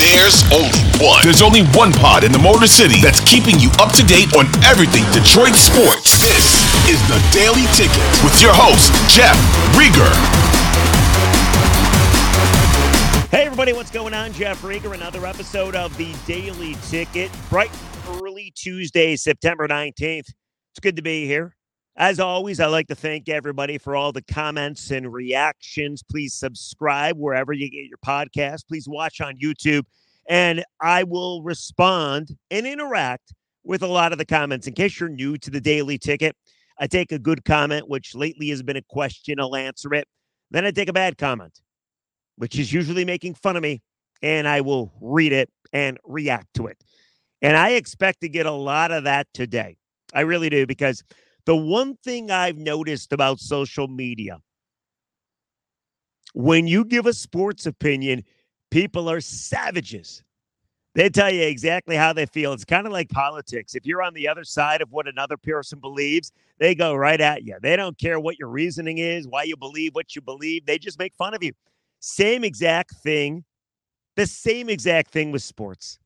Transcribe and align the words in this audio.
There's 0.00 0.40
only 0.50 0.80
one. 0.96 1.20
There's 1.22 1.42
only 1.42 1.60
one 1.76 1.92
pod 1.92 2.24
in 2.24 2.32
the 2.32 2.38
Motor 2.38 2.66
City 2.66 3.02
that's 3.02 3.20
keeping 3.20 3.60
you 3.60 3.68
up 3.78 3.92
to 3.92 4.02
date 4.02 4.32
on 4.34 4.46
everything 4.64 5.04
Detroit 5.12 5.52
sports. 5.52 6.16
This 6.24 6.56
is 6.88 6.96
the 7.06 7.20
Daily 7.36 7.68
Ticket 7.76 8.08
with 8.24 8.40
your 8.40 8.54
host, 8.54 8.88
Jeff 9.12 9.36
Riger. 9.76 10.08
Hey, 13.30 13.44
everybody, 13.44 13.74
what's 13.74 13.90
going 13.90 14.14
on? 14.14 14.32
Jeff 14.32 14.62
Riger, 14.62 14.94
another 14.94 15.26
episode 15.26 15.76
of 15.76 15.94
the 15.98 16.14
Daily 16.26 16.76
Ticket. 16.88 17.30
Bright 17.50 17.70
early 18.08 18.54
Tuesday, 18.56 19.16
September 19.16 19.68
19th. 19.68 20.30
It's 20.30 20.80
good 20.80 20.96
to 20.96 21.02
be 21.02 21.26
here. 21.26 21.54
As 22.00 22.18
always, 22.18 22.60
I 22.60 22.66
like 22.66 22.88
to 22.88 22.94
thank 22.94 23.28
everybody 23.28 23.76
for 23.76 23.94
all 23.94 24.10
the 24.10 24.22
comments 24.22 24.90
and 24.90 25.12
reactions. 25.12 26.02
Please 26.02 26.32
subscribe 26.32 27.18
wherever 27.18 27.52
you 27.52 27.70
get 27.70 27.84
your 27.84 27.98
podcast. 27.98 28.66
Please 28.66 28.88
watch 28.88 29.20
on 29.20 29.36
YouTube, 29.36 29.84
and 30.26 30.64
I 30.80 31.02
will 31.02 31.42
respond 31.42 32.34
and 32.50 32.66
interact 32.66 33.34
with 33.64 33.82
a 33.82 33.86
lot 33.86 34.12
of 34.12 34.18
the 34.18 34.24
comments. 34.24 34.66
In 34.66 34.72
case 34.72 34.98
you're 34.98 35.10
new 35.10 35.36
to 35.36 35.50
the 35.50 35.60
daily 35.60 35.98
ticket, 35.98 36.34
I 36.78 36.86
take 36.86 37.12
a 37.12 37.18
good 37.18 37.44
comment, 37.44 37.86
which 37.86 38.14
lately 38.14 38.48
has 38.48 38.62
been 38.62 38.78
a 38.78 38.82
question, 38.88 39.38
I'll 39.38 39.54
answer 39.54 39.92
it. 39.92 40.08
Then 40.50 40.64
I 40.64 40.70
take 40.70 40.88
a 40.88 40.94
bad 40.94 41.18
comment, 41.18 41.60
which 42.36 42.58
is 42.58 42.72
usually 42.72 43.04
making 43.04 43.34
fun 43.34 43.56
of 43.56 43.62
me, 43.62 43.82
and 44.22 44.48
I 44.48 44.62
will 44.62 44.90
read 45.02 45.34
it 45.34 45.50
and 45.74 45.98
react 46.04 46.54
to 46.54 46.68
it. 46.68 46.82
And 47.42 47.58
I 47.58 47.72
expect 47.72 48.22
to 48.22 48.30
get 48.30 48.46
a 48.46 48.52
lot 48.52 48.90
of 48.90 49.04
that 49.04 49.26
today. 49.34 49.76
I 50.14 50.22
really 50.22 50.48
do, 50.48 50.66
because 50.66 51.04
the 51.50 51.56
one 51.56 51.96
thing 51.96 52.30
I've 52.30 52.58
noticed 52.58 53.12
about 53.12 53.40
social 53.40 53.88
media, 53.88 54.38
when 56.32 56.68
you 56.68 56.84
give 56.84 57.06
a 57.06 57.12
sports 57.12 57.66
opinion, 57.66 58.22
people 58.70 59.10
are 59.10 59.20
savages. 59.20 60.22
They 60.94 61.08
tell 61.08 61.28
you 61.28 61.42
exactly 61.42 61.96
how 61.96 62.12
they 62.12 62.26
feel. 62.26 62.52
It's 62.52 62.64
kind 62.64 62.86
of 62.86 62.92
like 62.92 63.08
politics. 63.08 63.74
If 63.74 63.84
you're 63.84 64.00
on 64.00 64.14
the 64.14 64.28
other 64.28 64.44
side 64.44 64.80
of 64.80 64.92
what 64.92 65.08
another 65.08 65.36
person 65.36 65.80
believes, 65.80 66.30
they 66.60 66.76
go 66.76 66.94
right 66.94 67.20
at 67.20 67.42
you. 67.42 67.56
They 67.60 67.74
don't 67.74 67.98
care 67.98 68.20
what 68.20 68.38
your 68.38 68.48
reasoning 68.48 68.98
is, 68.98 69.26
why 69.26 69.42
you 69.42 69.56
believe 69.56 69.92
what 69.96 70.14
you 70.14 70.22
believe. 70.22 70.66
They 70.66 70.78
just 70.78 71.00
make 71.00 71.16
fun 71.16 71.34
of 71.34 71.42
you. 71.42 71.50
Same 71.98 72.44
exact 72.44 72.94
thing. 73.02 73.42
The 74.14 74.28
same 74.28 74.68
exact 74.68 75.10
thing 75.10 75.32
with 75.32 75.42
sports. 75.42 75.98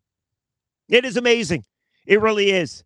It 0.89 1.05
is 1.05 1.19
amazing. 1.19 1.67
It 2.07 2.23
really 2.23 2.51
is. 2.51 2.83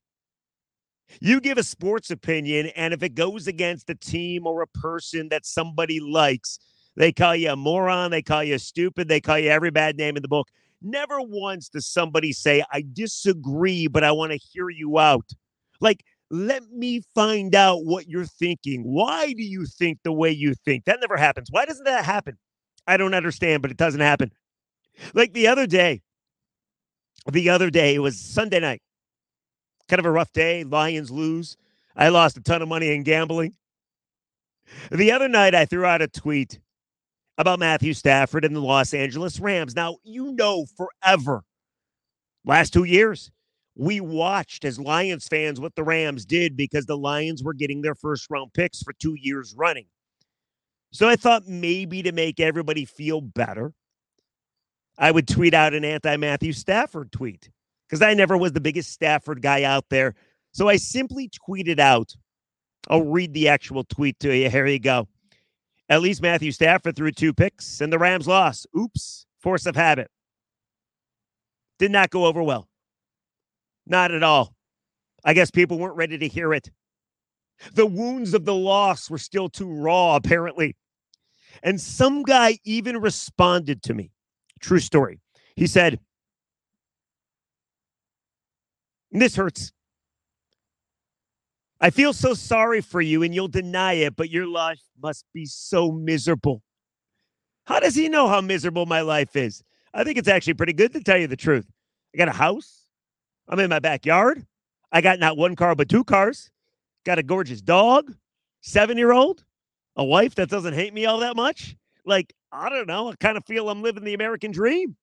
You 1.20 1.40
give 1.40 1.58
a 1.58 1.62
sports 1.62 2.10
opinion, 2.10 2.66
and 2.76 2.92
if 2.92 3.02
it 3.02 3.14
goes 3.14 3.46
against 3.46 3.90
a 3.90 3.94
team 3.94 4.46
or 4.46 4.62
a 4.62 4.66
person 4.66 5.28
that 5.30 5.46
somebody 5.46 6.00
likes, 6.00 6.58
they 6.96 7.12
call 7.12 7.34
you 7.34 7.50
a 7.50 7.56
moron, 7.56 8.10
they 8.10 8.22
call 8.22 8.44
you 8.44 8.58
stupid, 8.58 9.08
they 9.08 9.20
call 9.20 9.38
you 9.38 9.50
every 9.50 9.70
bad 9.70 9.96
name 9.96 10.16
in 10.16 10.22
the 10.22 10.28
book. 10.28 10.48
Never 10.82 11.20
once 11.20 11.68
does 11.68 11.86
somebody 11.86 12.32
say, 12.32 12.62
I 12.72 12.84
disagree, 12.92 13.88
but 13.88 14.04
I 14.04 14.12
want 14.12 14.32
to 14.32 14.38
hear 14.38 14.68
you 14.70 14.98
out. 14.98 15.28
Like, 15.80 16.04
let 16.30 16.70
me 16.70 17.02
find 17.14 17.54
out 17.54 17.84
what 17.84 18.08
you're 18.08 18.26
thinking. 18.26 18.82
Why 18.82 19.32
do 19.32 19.42
you 19.42 19.64
think 19.64 20.00
the 20.02 20.12
way 20.12 20.30
you 20.30 20.54
think? 20.54 20.84
That 20.84 21.00
never 21.00 21.16
happens. 21.16 21.48
Why 21.50 21.64
doesn't 21.64 21.84
that 21.84 22.04
happen? 22.04 22.36
I 22.86 22.96
don't 22.96 23.14
understand, 23.14 23.62
but 23.62 23.70
it 23.70 23.76
doesn't 23.76 24.00
happen. 24.00 24.30
Like 25.14 25.32
the 25.32 25.46
other 25.46 25.66
day, 25.66 26.02
the 27.30 27.50
other 27.50 27.70
day, 27.70 27.94
it 27.94 28.00
was 28.00 28.18
Sunday 28.18 28.60
night 28.60 28.82
kind 29.88 30.00
of 30.00 30.06
a 30.06 30.10
rough 30.10 30.32
day. 30.32 30.64
Lions 30.64 31.10
lose. 31.10 31.56
I 31.96 32.08
lost 32.10 32.36
a 32.36 32.40
ton 32.40 32.62
of 32.62 32.68
money 32.68 32.92
in 32.94 33.02
gambling. 33.02 33.54
The 34.92 35.12
other 35.12 35.28
night, 35.28 35.54
I 35.54 35.64
threw 35.64 35.84
out 35.84 36.02
a 36.02 36.08
tweet 36.08 36.60
about 37.38 37.58
Matthew 37.58 37.94
Stafford 37.94 38.44
and 38.44 38.54
the 38.54 38.60
Los 38.60 38.92
Angeles 38.92 39.40
Rams. 39.40 39.74
Now, 39.74 39.96
you 40.04 40.32
know, 40.32 40.66
forever, 40.76 41.42
last 42.44 42.72
two 42.72 42.84
years, 42.84 43.30
we 43.76 44.00
watched 44.00 44.64
as 44.64 44.78
Lions 44.78 45.28
fans 45.28 45.60
what 45.60 45.74
the 45.74 45.84
Rams 45.84 46.26
did 46.26 46.56
because 46.56 46.86
the 46.86 46.98
Lions 46.98 47.42
were 47.42 47.54
getting 47.54 47.80
their 47.80 47.94
first 47.94 48.26
round 48.28 48.52
picks 48.52 48.82
for 48.82 48.92
two 48.92 49.14
years 49.16 49.54
running. 49.56 49.86
So 50.90 51.08
I 51.08 51.16
thought 51.16 51.46
maybe 51.46 52.02
to 52.02 52.12
make 52.12 52.40
everybody 52.40 52.84
feel 52.84 53.20
better, 53.20 53.72
I 54.98 55.10
would 55.10 55.28
tweet 55.28 55.54
out 55.54 55.74
an 55.74 55.84
anti 55.84 56.16
Matthew 56.16 56.52
Stafford 56.52 57.12
tweet 57.12 57.50
because 57.88 58.02
I 58.02 58.14
never 58.14 58.36
was 58.36 58.52
the 58.52 58.60
biggest 58.60 58.92
Stafford 58.92 59.40
guy 59.40 59.62
out 59.62 59.86
there. 59.88 60.14
So 60.52 60.68
I 60.68 60.76
simply 60.76 61.30
tweeted 61.48 61.78
out. 61.78 62.14
I'll 62.88 63.04
read 63.04 63.32
the 63.32 63.48
actual 63.48 63.84
tweet 63.84 64.18
to 64.20 64.34
you. 64.34 64.48
Here 64.50 64.66
you 64.66 64.78
go. 64.78 65.08
At 65.88 66.02
least 66.02 66.22
Matthew 66.22 66.52
Stafford 66.52 66.96
threw 66.96 67.10
two 67.10 67.32
picks 67.32 67.80
and 67.80 67.92
the 67.92 67.98
Rams 67.98 68.28
lost. 68.28 68.66
Oops, 68.78 69.26
force 69.40 69.66
of 69.66 69.74
habit. 69.76 70.10
Did 71.78 71.90
not 71.90 72.10
go 72.10 72.26
over 72.26 72.42
well. 72.42 72.68
Not 73.86 74.12
at 74.12 74.22
all. 74.22 74.54
I 75.24 75.32
guess 75.32 75.50
people 75.50 75.78
weren't 75.78 75.96
ready 75.96 76.18
to 76.18 76.28
hear 76.28 76.52
it. 76.52 76.70
The 77.74 77.86
wounds 77.86 78.34
of 78.34 78.44
the 78.44 78.54
loss 78.54 79.10
were 79.10 79.18
still 79.18 79.48
too 79.48 79.68
raw, 79.68 80.16
apparently. 80.16 80.76
And 81.62 81.80
some 81.80 82.22
guy 82.22 82.58
even 82.64 82.98
responded 82.98 83.82
to 83.84 83.94
me. 83.94 84.12
True 84.60 84.78
story. 84.78 85.20
He 85.56 85.66
said, 85.66 85.98
this 89.10 89.36
hurts. 89.36 89.72
I 91.80 91.90
feel 91.90 92.12
so 92.12 92.34
sorry 92.34 92.80
for 92.80 93.00
you, 93.00 93.22
and 93.22 93.34
you'll 93.34 93.48
deny 93.48 93.94
it, 93.94 94.16
but 94.16 94.30
your 94.30 94.46
life 94.46 94.80
must 95.00 95.24
be 95.32 95.46
so 95.46 95.92
miserable. 95.92 96.62
How 97.66 97.78
does 97.78 97.94
he 97.94 98.08
know 98.08 98.28
how 98.28 98.40
miserable 98.40 98.86
my 98.86 99.02
life 99.02 99.36
is? 99.36 99.62
I 99.94 100.02
think 100.02 100.18
it's 100.18 100.28
actually 100.28 100.54
pretty 100.54 100.72
good 100.72 100.92
to 100.94 101.00
tell 101.00 101.18
you 101.18 101.26
the 101.26 101.36
truth. 101.36 101.70
I 102.14 102.18
got 102.18 102.28
a 102.28 102.32
house. 102.32 102.86
I'm 103.48 103.60
in 103.60 103.70
my 103.70 103.78
backyard. 103.78 104.44
I 104.90 105.00
got 105.00 105.18
not 105.18 105.36
one 105.36 105.54
car, 105.54 105.74
but 105.74 105.88
two 105.88 106.04
cars. 106.04 106.50
Got 107.04 107.18
a 107.18 107.22
gorgeous 107.22 107.60
dog, 107.60 108.14
seven 108.60 108.98
year 108.98 109.12
old, 109.12 109.44
a 109.96 110.04
wife 110.04 110.34
that 110.34 110.48
doesn't 110.48 110.74
hate 110.74 110.92
me 110.92 111.06
all 111.06 111.20
that 111.20 111.36
much. 111.36 111.76
Like, 112.04 112.34
I 112.50 112.68
don't 112.68 112.88
know. 112.88 113.10
I 113.10 113.14
kind 113.16 113.36
of 113.36 113.44
feel 113.44 113.68
I'm 113.68 113.82
living 113.82 114.04
the 114.04 114.14
American 114.14 114.50
dream. 114.50 114.96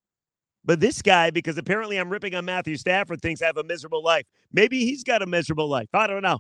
But 0.66 0.80
this 0.80 1.02
guy, 1.02 1.30
because 1.30 1.58
apparently 1.58 1.98
I'm 1.98 2.10
ripping 2.10 2.34
on 2.34 2.46
Matthew 2.46 2.76
Stafford, 2.76 3.22
thinks 3.22 3.42
I 3.42 3.46
have 3.46 3.58
a 3.58 3.64
miserable 3.64 4.04
life. 4.04 4.26
Maybe 4.52 4.80
he's 4.80 5.04
got 5.04 5.22
a 5.22 5.28
miserable 5.28 5.70
life. 5.70 5.90
I 5.94 6.08
don't 6.08 6.24
know. 6.24 6.40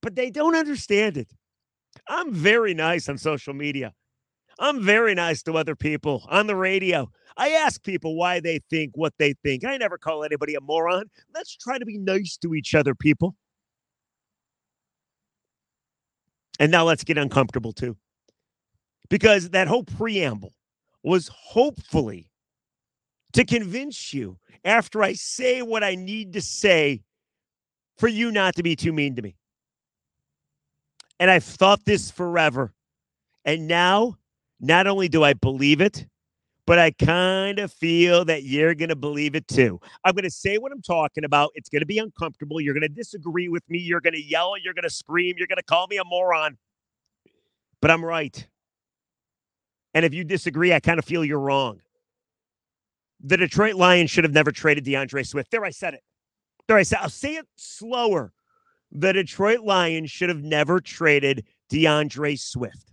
But 0.00 0.14
they 0.14 0.30
don't 0.30 0.54
understand 0.54 1.16
it. 1.16 1.32
I'm 2.06 2.32
very 2.32 2.72
nice 2.72 3.08
on 3.08 3.18
social 3.18 3.52
media. 3.52 3.92
I'm 4.60 4.82
very 4.82 5.14
nice 5.14 5.42
to 5.44 5.56
other 5.56 5.74
people 5.74 6.26
on 6.28 6.46
the 6.46 6.54
radio. 6.54 7.10
I 7.36 7.50
ask 7.50 7.82
people 7.82 8.14
why 8.14 8.40
they 8.40 8.60
think 8.70 8.92
what 8.94 9.14
they 9.18 9.34
think. 9.42 9.64
I 9.64 9.76
never 9.76 9.98
call 9.98 10.22
anybody 10.22 10.54
a 10.54 10.60
moron. 10.60 11.10
Let's 11.34 11.56
try 11.56 11.78
to 11.78 11.86
be 11.86 11.98
nice 11.98 12.36
to 12.38 12.54
each 12.54 12.74
other, 12.74 12.94
people. 12.94 13.34
And 16.60 16.70
now 16.70 16.84
let's 16.84 17.04
get 17.04 17.18
uncomfortable 17.18 17.72
too. 17.72 17.96
Because 19.08 19.50
that 19.50 19.66
whole 19.66 19.82
preamble 19.82 20.52
was 21.02 21.28
hopefully 21.28 22.29
to 23.32 23.44
convince 23.44 24.12
you 24.12 24.38
after 24.64 25.02
I 25.02 25.14
say 25.14 25.62
what 25.62 25.82
I 25.84 25.94
need 25.94 26.32
to 26.34 26.40
say 26.40 27.02
for 27.98 28.08
you 28.08 28.30
not 28.32 28.54
to 28.56 28.62
be 28.62 28.76
too 28.76 28.92
mean 28.92 29.16
to 29.16 29.22
me. 29.22 29.36
And 31.18 31.30
I've 31.30 31.44
thought 31.44 31.84
this 31.84 32.10
forever. 32.10 32.72
And 33.44 33.68
now, 33.68 34.16
not 34.60 34.86
only 34.86 35.08
do 35.08 35.22
I 35.22 35.34
believe 35.34 35.80
it, 35.80 36.06
but 36.66 36.78
I 36.78 36.92
kind 36.92 37.58
of 37.58 37.72
feel 37.72 38.24
that 38.26 38.44
you're 38.44 38.74
going 38.74 38.90
to 38.90 38.96
believe 38.96 39.34
it 39.34 39.48
too. 39.48 39.80
I'm 40.04 40.14
going 40.14 40.24
to 40.24 40.30
say 40.30 40.58
what 40.58 40.72
I'm 40.72 40.82
talking 40.82 41.24
about. 41.24 41.50
It's 41.54 41.68
going 41.68 41.80
to 41.80 41.86
be 41.86 41.98
uncomfortable. 41.98 42.60
You're 42.60 42.74
going 42.74 42.82
to 42.82 42.88
disagree 42.88 43.48
with 43.48 43.68
me. 43.68 43.78
You're 43.78 44.00
going 44.00 44.14
to 44.14 44.22
yell. 44.22 44.54
You're 44.56 44.74
going 44.74 44.84
to 44.84 44.90
scream. 44.90 45.34
You're 45.36 45.46
going 45.46 45.56
to 45.56 45.64
call 45.64 45.86
me 45.88 45.96
a 45.96 46.04
moron. 46.04 46.58
But 47.80 47.90
I'm 47.90 48.04
right. 48.04 48.46
And 49.94 50.04
if 50.04 50.14
you 50.14 50.22
disagree, 50.22 50.72
I 50.72 50.80
kind 50.80 50.98
of 50.98 51.04
feel 51.04 51.24
you're 51.24 51.40
wrong. 51.40 51.80
The 53.22 53.36
Detroit 53.36 53.74
Lions 53.74 54.10
should 54.10 54.24
have 54.24 54.32
never 54.32 54.50
traded 54.50 54.84
D'Andre 54.84 55.22
Swift. 55.22 55.50
There, 55.50 55.64
I 55.64 55.70
said 55.70 55.94
it. 55.94 56.02
There, 56.68 56.76
I 56.76 56.82
said. 56.82 57.00
I'll 57.02 57.10
say 57.10 57.34
it 57.34 57.46
slower. 57.56 58.32
The 58.92 59.12
Detroit 59.12 59.60
Lions 59.60 60.10
should 60.10 60.28
have 60.30 60.42
never 60.42 60.80
traded 60.80 61.44
D'Andre 61.68 62.36
Swift. 62.36 62.92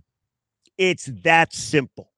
It's 0.77 1.05
that 1.23 1.53
simple. 1.53 2.11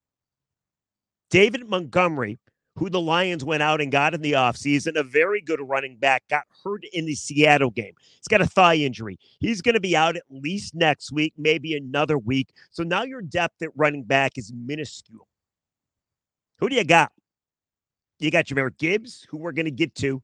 David 1.30 1.70
Montgomery, 1.70 2.40
who 2.76 2.90
the 2.90 3.00
Lions 3.00 3.44
went 3.44 3.62
out 3.62 3.82
and 3.82 3.92
got 3.92 4.14
in 4.14 4.22
the 4.22 4.34
offseason, 4.34 4.98
a 4.98 5.04
very 5.04 5.42
good 5.42 5.60
running 5.62 5.96
back, 5.96 6.24
got 6.30 6.44
hurt 6.64 6.84
in 6.92 7.06
the 7.06 7.16
Seattle 7.16 7.70
game. 7.70 7.94
He's 8.00 8.28
got 8.28 8.42
a 8.42 8.48
thigh 8.48 8.76
injury. 8.76 9.20
He's 9.40 9.62
going 9.62 9.76
to 9.76 9.80
be 9.80 9.96
out 9.96 10.16
at 10.16 10.24
least 10.30 10.76
next 10.76 11.12
week, 11.12 11.34
maybe 11.38 11.76
another 11.76 12.18
week. 12.18 12.50
So 12.72 12.84
now 12.84 13.04
your 13.04 13.22
depth 13.22 13.62
at 13.62 13.70
running 13.76 14.04
back 14.04 14.38
is 14.38 14.52
minuscule. 14.54 15.28
Who 16.60 16.70
do 16.70 16.76
you 16.76 16.84
got? 16.84 17.12
You 18.20 18.32
got 18.32 18.46
Jahmyr 18.46 18.78
Gibbs, 18.78 19.26
who 19.30 19.38
we're 19.38 19.54
going 19.54 19.66
to 19.66 19.72
get 19.72 19.96
to, 19.96 20.22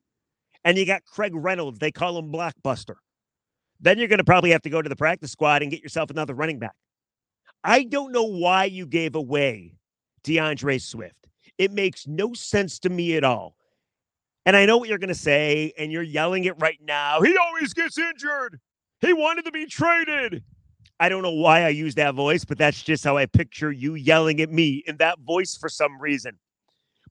and 0.63 0.77
you 0.77 0.85
got 0.85 1.05
Craig 1.05 1.31
Reynolds. 1.33 1.79
They 1.79 1.91
call 1.91 2.17
him 2.17 2.31
Blockbuster. 2.31 2.95
Then 3.79 3.97
you're 3.97 4.07
going 4.07 4.19
to 4.19 4.25
probably 4.25 4.51
have 4.51 4.61
to 4.63 4.69
go 4.69 4.81
to 4.81 4.89
the 4.89 4.95
practice 4.95 5.31
squad 5.31 5.61
and 5.61 5.71
get 5.71 5.81
yourself 5.81 6.09
another 6.09 6.33
running 6.33 6.59
back. 6.59 6.75
I 7.63 7.83
don't 7.83 8.11
know 8.11 8.25
why 8.25 8.65
you 8.65 8.85
gave 8.85 9.15
away 9.15 9.77
D'Andre 10.23 10.77
Swift. 10.77 11.27
It 11.57 11.71
makes 11.71 12.05
no 12.05 12.33
sense 12.33 12.79
to 12.79 12.89
me 12.89 13.15
at 13.15 13.23
all. 13.23 13.55
And 14.45 14.55
I 14.55 14.65
know 14.65 14.77
what 14.77 14.89
you're 14.89 14.99
going 14.99 15.07
to 15.07 15.15
say, 15.15 15.73
and 15.77 15.91
you're 15.91 16.03
yelling 16.03 16.43
it 16.43 16.55
right 16.59 16.79
now. 16.81 17.21
He 17.21 17.35
always 17.37 17.73
gets 17.73 17.97
injured. 17.97 18.59
He 19.01 19.13
wanted 19.13 19.45
to 19.45 19.51
be 19.51 19.65
traded. 19.65 20.43
I 20.99 21.09
don't 21.09 21.23
know 21.23 21.31
why 21.31 21.63
I 21.63 21.69
use 21.69 21.95
that 21.95 22.15
voice, 22.15 22.45
but 22.45 22.57
that's 22.57 22.81
just 22.81 23.03
how 23.03 23.17
I 23.17 23.25
picture 23.25 23.71
you 23.71 23.95
yelling 23.95 24.41
at 24.41 24.51
me 24.51 24.83
in 24.85 24.97
that 24.97 25.19
voice 25.19 25.57
for 25.57 25.67
some 25.67 25.99
reason. 25.99 26.37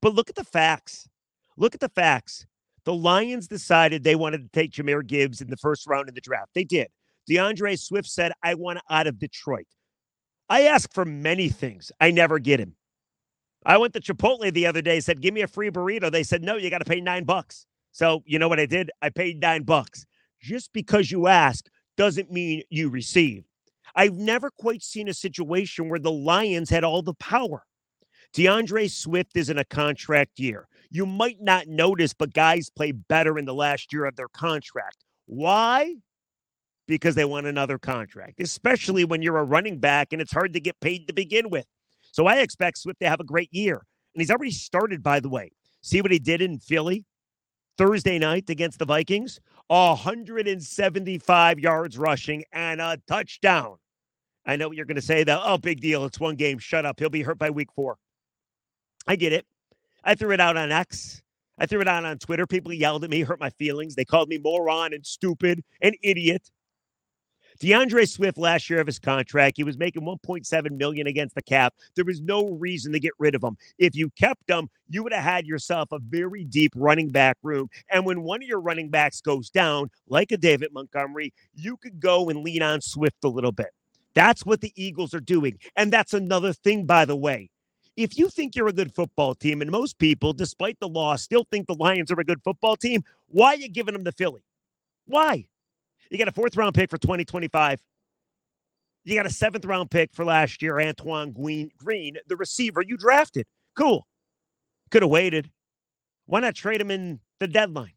But 0.05 0.15
look 0.15 0.29
at 0.29 0.37
the 0.37 0.45
facts. 0.45 1.09
Look 1.57 1.75
at 1.75 1.81
the 1.81 1.89
facts. 1.89 2.45
The 2.85 2.93
Lions 2.93 3.49
decided 3.49 4.05
they 4.05 4.17
wanted 4.17 4.43
to 4.43 4.49
take 4.49 4.71
Jahmyr 4.71 5.07
Gibbs 5.07 5.41
in 5.41 5.49
the 5.49 5.57
first 5.57 5.87
round 5.87 6.11
of 6.11 6.15
the 6.15 6.21
draft. 6.21 6.51
They 6.55 6.65
did. 6.65 6.89
D'Andre 7.27 7.75
Swift 7.75 8.07
said, 8.07 8.33
I 8.43 8.53
want 8.53 8.81
out 8.91 9.07
of 9.07 9.19
Detroit. 9.19 9.67
I 10.51 10.65
ask 10.65 10.93
for 10.93 11.07
many 11.07 11.49
things. 11.49 11.91
I 12.03 12.11
never 12.11 12.39
get 12.39 12.61
him. 12.61 12.75
I 13.65 13.79
went 13.79 13.95
to 13.95 14.01
Chipotle 14.03 14.53
the 14.53 14.67
other 14.67 14.83
day, 14.83 14.97
and 14.97 15.05
said, 15.05 15.23
Give 15.23 15.33
me 15.33 15.41
a 15.41 15.49
free 15.49 15.71
burrito. 15.71 16.13
They 16.13 16.23
said, 16.23 16.43
No, 16.43 16.57
you 16.57 16.69
got 16.69 16.81
to 16.81 16.85
pay 16.85 17.01
nine 17.01 17.25
bucks. 17.25 17.65
So 17.93 18.23
you 18.27 18.39
know 18.39 18.49
what 18.49 18.61
I 18.61 18.67
did? 18.67 18.91
I 19.01 19.09
paid 19.09 19.41
nine 19.41 19.63
bucks. 19.63 20.05
Just 20.39 20.71
because 20.75 21.11
you 21.11 21.29
ask 21.29 21.65
doesn't 21.97 22.31
mean 22.31 22.63
you 22.69 22.91
receive. 22.91 23.45
I've 23.97 24.13
never 24.13 24.51
quite 24.51 24.83
seen 24.83 25.09
a 25.09 25.15
situation 25.15 25.89
where 25.89 25.99
the 25.99 26.13
Lions 26.13 26.69
had 26.69 26.85
all 26.85 27.01
the 27.01 27.15
power. 27.15 27.65
D'Andre 28.35 28.89
Swift 28.89 29.37
is 29.37 29.49
in 29.49 29.59
a 29.59 29.65
contract 29.65 30.39
year. 30.41 30.67
You 30.91 31.07
might 31.07 31.41
not 31.41 31.69
notice, 31.69 32.13
but 32.13 32.35
guys 32.35 32.69
play 32.69 32.93
better 32.93 33.39
in 33.39 33.45
the 33.45 33.55
last 33.55 33.93
year 33.93 34.05
of 34.05 34.17
their 34.17 34.29
contract. 34.29 35.05
Why? 35.27 35.95
Because 36.87 37.15
they 37.15 37.25
want 37.25 37.47
another 37.47 37.79
contract, 37.79 38.41
especially 38.41 39.05
when 39.05 39.23
you're 39.23 39.39
a 39.39 39.45
running 39.45 39.79
back 39.79 40.13
and 40.13 40.21
it's 40.21 40.33
hard 40.33 40.53
to 40.53 40.61
get 40.61 40.79
paid 40.81 41.07
to 41.07 41.15
begin 41.15 41.49
with. 41.49 41.65
So 42.13 42.27
I 42.27 42.39
expect 42.39 42.79
Swift 42.79 43.01
to 43.01 43.09
have 43.09 43.21
a 43.21 43.25
great 43.25 43.53
year. 43.53 43.77
And 44.15 44.21
he's 44.21 44.31
already 44.31 44.51
started, 44.53 45.03
by 45.03 45.21
the 45.21 45.29
way. 45.29 45.51
See 45.83 46.03
what 46.03 46.11
he 46.11 46.19
did 46.19 46.43
in 46.43 46.59
Philly 46.59 47.05
Thursday 47.79 48.19
night 48.19 48.51
against 48.51 48.79
the 48.79 48.85
Vikings? 48.85 49.41
175 49.69 51.59
yards 51.59 51.99
rushing 51.99 52.45
and 52.53 52.81
a 52.81 52.99
touchdown. 53.09 53.77
I 54.47 54.57
know 54.57 54.69
what 54.69 54.77
you're 54.77 54.87
going 54.87 54.97
to 54.97 55.03
say, 55.03 55.25
though. 55.25 55.41
Oh, 55.43 55.57
big 55.57 55.81
deal. 55.81 56.05
It's 56.05 56.21
one 56.21 56.37
game. 56.37 56.59
Shut 56.59 56.85
up. 56.85 57.01
He'll 57.01 57.09
be 57.11 57.23
hurt 57.23 57.39
by 57.39 57.51
week 57.51 57.73
four. 57.75 57.97
I 59.07 59.17
get 59.17 59.33
it. 59.33 59.47
I 60.03 60.15
threw 60.15 60.33
it 60.33 60.41
out 60.41 60.57
on 60.57 60.73
X. 60.73 61.23
I 61.59 61.67
threw 61.67 61.81
it 61.81 61.89
out 61.89 62.05
on 62.05 62.19
Twitter. 62.19 62.47
People 62.47 62.73
yelled 62.73 63.05
at 63.05 63.11
me, 63.11 63.21
hurt 63.21 63.41
my 63.41 63.51
feelings. 63.51 63.95
They 63.95 64.05
called 64.05 64.29
me 64.29 64.39
moron 64.39 64.93
and 64.93 65.07
stupid 65.07 65.63
and 65.81 65.97
idiot. 66.03 66.51
D'Andre 67.61 68.05
Swift 68.05 68.37
last 68.37 68.69
year 68.69 68.81
of 68.81 68.87
his 68.87 68.99
contract, 68.99 69.57
he 69.57 69.63
was 69.63 69.79
making 69.79 70.03
1.7 70.03 70.71
million 70.73 71.07
against 71.07 71.37
the 71.37 71.43
cap. 71.43 71.73
There 71.95 72.05
was 72.05 72.21
no 72.21 72.51
reason 72.51 72.93
to 72.93 72.99
get 72.99 73.13
rid 73.19 73.37
of 73.37 73.45
him. 73.45 73.57
If 73.79 73.95
you 73.95 74.11
kept 74.11 74.51
him, 74.51 74.69
you 74.89 75.05
would 75.05 75.13
have 75.13 75.23
had 75.23 75.47
yourself 75.47 75.93
a 75.93 76.01
very 76.01 76.45
deep 76.45 76.73
running 76.75 77.11
back 77.11 77.37
room. 77.43 77.69
And 77.91 78.05
when 78.05 78.23
one 78.23 78.43
of 78.43 78.49
your 78.49 78.61
running 78.61 78.91
backs 78.91 79.21
goes 79.21 79.51
down, 79.51 79.91
like 80.09 80.33
a 80.33 80.37
David 80.37 80.71
Montgomery, 80.73 81.33
you 81.55 81.77
could 81.77 82.01
go 82.01 82.29
and 82.29 82.43
lean 82.43 82.63
on 82.63 82.81
Swift 82.81 83.23
a 83.23 83.29
little 83.29 83.53
bit. 83.53 83.71
That's 84.15 84.45
what 84.45 84.61
the 84.61 84.73
Eagles 84.75 85.15
are 85.15 85.21
doing. 85.21 85.59
And 85.77 85.93
that's 85.93 86.13
another 86.13 86.53
thing, 86.53 86.87
by 86.87 87.05
the 87.05 87.17
way. 87.17 87.51
If 87.97 88.19
you 88.19 88.29
think 88.29 88.57
you're 88.57 88.69
a 88.69 88.73
good 88.73 88.95
football 88.95 89.35
team, 89.35 89.63
and 89.63 89.71
most 89.71 89.99
people, 89.99 90.33
despite 90.33 90.79
the 90.81 90.89
loss, 90.89 91.23
still 91.23 91.47
think 91.51 91.67
the 91.67 91.75
Lions 91.75 92.11
are 92.11 92.19
a 92.19 92.25
good 92.25 92.43
football 92.43 92.77
team, 92.77 93.03
why 93.29 93.49
are 93.49 93.57
you 93.57 93.69
giving 93.69 93.95
them 93.95 94.05
the 94.05 94.13
Philly? 94.13 94.43
Why? 95.07 95.47
You 96.11 96.19
got 96.19 96.29
a 96.29 96.33
fourth 96.33 96.57
round 96.57 96.75
pick 96.75 96.91
for 96.91 96.99
2025. 96.99 97.81
You 99.05 99.15
got 99.15 99.27
a 99.27 99.31
seventh 99.31 99.65
round 99.65 99.91
pick 99.91 100.11
for 100.13 100.25
last 100.25 100.63
year, 100.63 100.81
Antoine 100.81 101.33
Green, 101.33 102.17
the 102.27 102.37
receiver 102.37 102.83
you 102.83 102.97
drafted. 102.97 103.47
Cool. 103.77 104.07
Could 104.91 105.03
have 105.03 105.11
waited. 105.11 105.51
Why 106.27 106.41
not 106.41 106.55
trade 106.55 106.81
him 106.81 106.91
in 106.91 107.21
the 107.39 107.47
deadline? 107.47 107.93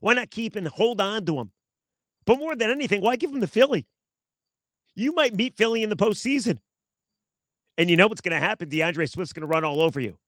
Why 0.00 0.14
not 0.14 0.30
keep 0.30 0.56
and 0.56 0.68
hold 0.68 1.00
on 1.00 1.24
to 1.26 1.38
him? 1.38 1.52
But 2.26 2.38
more 2.38 2.54
than 2.54 2.70
anything, 2.70 3.00
why 3.00 3.16
give 3.16 3.32
him 3.32 3.40
the 3.40 3.46
Philly? 3.46 3.86
you 4.94 5.12
might 5.12 5.34
meet 5.34 5.56
Philly 5.56 5.82
in 5.82 5.90
the 5.90 5.96
postseason. 5.96 6.58
And 7.78 7.88
you 7.88 7.96
know 7.96 8.06
what's 8.06 8.20
going 8.20 8.38
to 8.38 8.44
happen? 8.44 8.68
D'Andre 8.68 9.06
Swift's 9.06 9.32
going 9.32 9.42
to 9.42 9.46
run 9.46 9.64
all 9.64 9.80
over 9.80 10.00
you. 10.00 10.18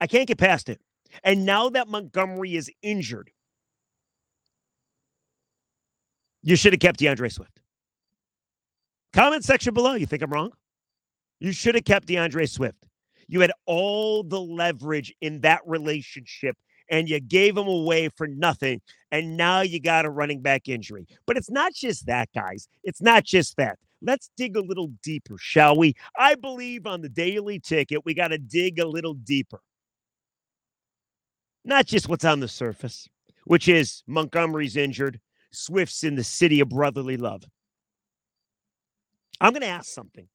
I 0.00 0.06
can't 0.06 0.26
get 0.26 0.38
past 0.38 0.68
it. 0.68 0.80
And 1.22 1.44
now 1.44 1.68
that 1.70 1.88
Montgomery 1.88 2.56
is 2.56 2.70
injured, 2.82 3.30
you 6.42 6.56
should 6.56 6.72
have 6.72 6.80
kept 6.80 6.98
D'Andre 6.98 7.28
Swift. 7.28 7.60
Comment 9.12 9.44
section 9.44 9.74
below. 9.74 9.94
You 9.94 10.06
think 10.06 10.22
I'm 10.22 10.30
wrong? 10.30 10.52
You 11.40 11.52
should 11.52 11.74
have 11.74 11.84
kept 11.84 12.06
D'Andre 12.06 12.46
Swift. 12.46 12.86
You 13.28 13.40
had 13.40 13.52
all 13.66 14.22
the 14.22 14.40
leverage 14.40 15.14
in 15.20 15.40
that 15.40 15.60
relationship 15.66 16.56
and 16.90 17.08
you 17.08 17.20
gave 17.20 17.56
him 17.56 17.68
away 17.68 18.08
for 18.08 18.26
nothing. 18.26 18.80
And 19.12 19.36
now 19.36 19.60
you 19.60 19.80
got 19.80 20.04
a 20.04 20.10
running 20.10 20.42
back 20.42 20.68
injury. 20.68 21.06
But 21.26 21.36
it's 21.36 21.50
not 21.50 21.72
just 21.72 22.06
that, 22.06 22.28
guys. 22.34 22.68
It's 22.82 23.00
not 23.00 23.24
just 23.24 23.56
that. 23.56 23.78
Let's 24.02 24.30
dig 24.36 24.56
a 24.56 24.60
little 24.60 24.92
deeper, 25.02 25.36
shall 25.38 25.76
we? 25.76 25.94
I 26.18 26.34
believe 26.34 26.86
on 26.86 27.02
the 27.02 27.08
daily 27.08 27.58
ticket, 27.58 28.04
we 28.04 28.14
got 28.14 28.28
to 28.28 28.38
dig 28.38 28.78
a 28.78 28.86
little 28.86 29.14
deeper. 29.14 29.60
Not 31.64 31.86
just 31.86 32.08
what's 32.08 32.24
on 32.24 32.40
the 32.40 32.48
surface, 32.48 33.08
which 33.44 33.68
is 33.68 34.02
Montgomery's 34.06 34.76
injured, 34.76 35.20
Swift's 35.52 36.04
in 36.04 36.14
the 36.14 36.24
city 36.24 36.60
of 36.60 36.70
brotherly 36.70 37.16
love. 37.16 37.42
I'm 39.40 39.52
going 39.52 39.62
to 39.62 39.68
ask 39.68 39.86
something. 39.86 40.28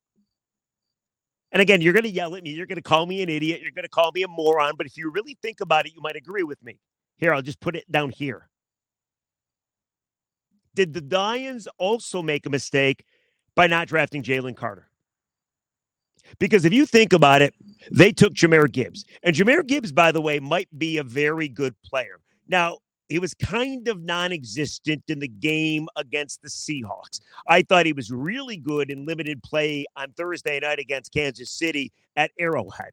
And 1.52 1.62
again, 1.62 1.82
you're 1.82 1.94
going 1.94 2.04
to 2.04 2.10
yell 2.10 2.36
at 2.36 2.44
me. 2.44 2.52
You're 2.52 2.66
going 2.66 2.76
to 2.78 2.82
call 2.82 3.06
me 3.06 3.22
an 3.22 3.30
idiot. 3.30 3.62
You're 3.62 3.72
going 3.72 3.84
to 3.84 3.90
call 3.90 4.12
me 4.14 4.24
a 4.24 4.28
moron. 4.28 4.74
But 4.78 4.88
if 4.88 4.98
you 4.98 5.10
really 5.10 5.38
think 5.42 5.62
about 5.62 5.86
it, 5.86 5.94
you 5.96 6.02
might 6.02 6.16
agree 6.16 6.44
with 6.44 6.62
me. 6.62 6.80
Here, 7.18 7.34
I'll 7.34 7.42
just 7.42 7.62
put 7.62 7.76
it 7.76 7.90
down 7.90 8.10
here. 8.10 8.50
Did 10.74 10.94
the 10.94 11.16
Lions 11.16 11.68
also 11.78 12.22
make 12.22 12.46
a 12.46 12.50
mistake 12.50 13.06
by 13.56 13.68
not 13.68 13.88
drafting 13.88 14.24
Jalen 14.24 14.56
Carter? 14.56 14.90
Because 16.40 16.66
if 16.66 16.74
you 16.74 16.86
think 16.86 17.14
about 17.14 17.42
it, 17.42 17.54
they 17.92 18.12
took 18.12 18.34
Jahmyr 18.34 18.72
Gibbs. 18.72 19.06
And 19.24 19.36
Jahmyr 19.36 19.66
Gibbs, 19.66 19.92
by 19.92 20.12
the 20.12 20.22
way, 20.22 20.40
might 20.40 20.68
be 20.78 20.98
a 20.98 21.04
very 21.04 21.48
good 21.48 21.76
player. 21.84 22.20
Now, 22.48 22.80
he 23.10 23.20
was 23.20 23.36
kind 23.36 23.88
of 23.88 24.02
non-existent 24.02 25.04
in 25.08 25.20
the 25.20 25.28
game 25.28 25.88
against 25.96 26.42
the 26.42 26.50
Seahawks. 26.50 27.22
I 27.48 27.62
thought 27.62 27.86
he 27.86 27.94
was 27.94 28.10
really 28.12 28.58
good 28.58 28.90
in 28.90 29.06
limited 29.06 29.44
play 29.44 29.86
on 29.96 30.12
Thursday 30.14 30.60
night 30.60 30.80
against 30.80 31.14
Kansas 31.14 31.52
City 31.52 31.92
at 32.16 32.32
Arrowhead. 32.40 32.92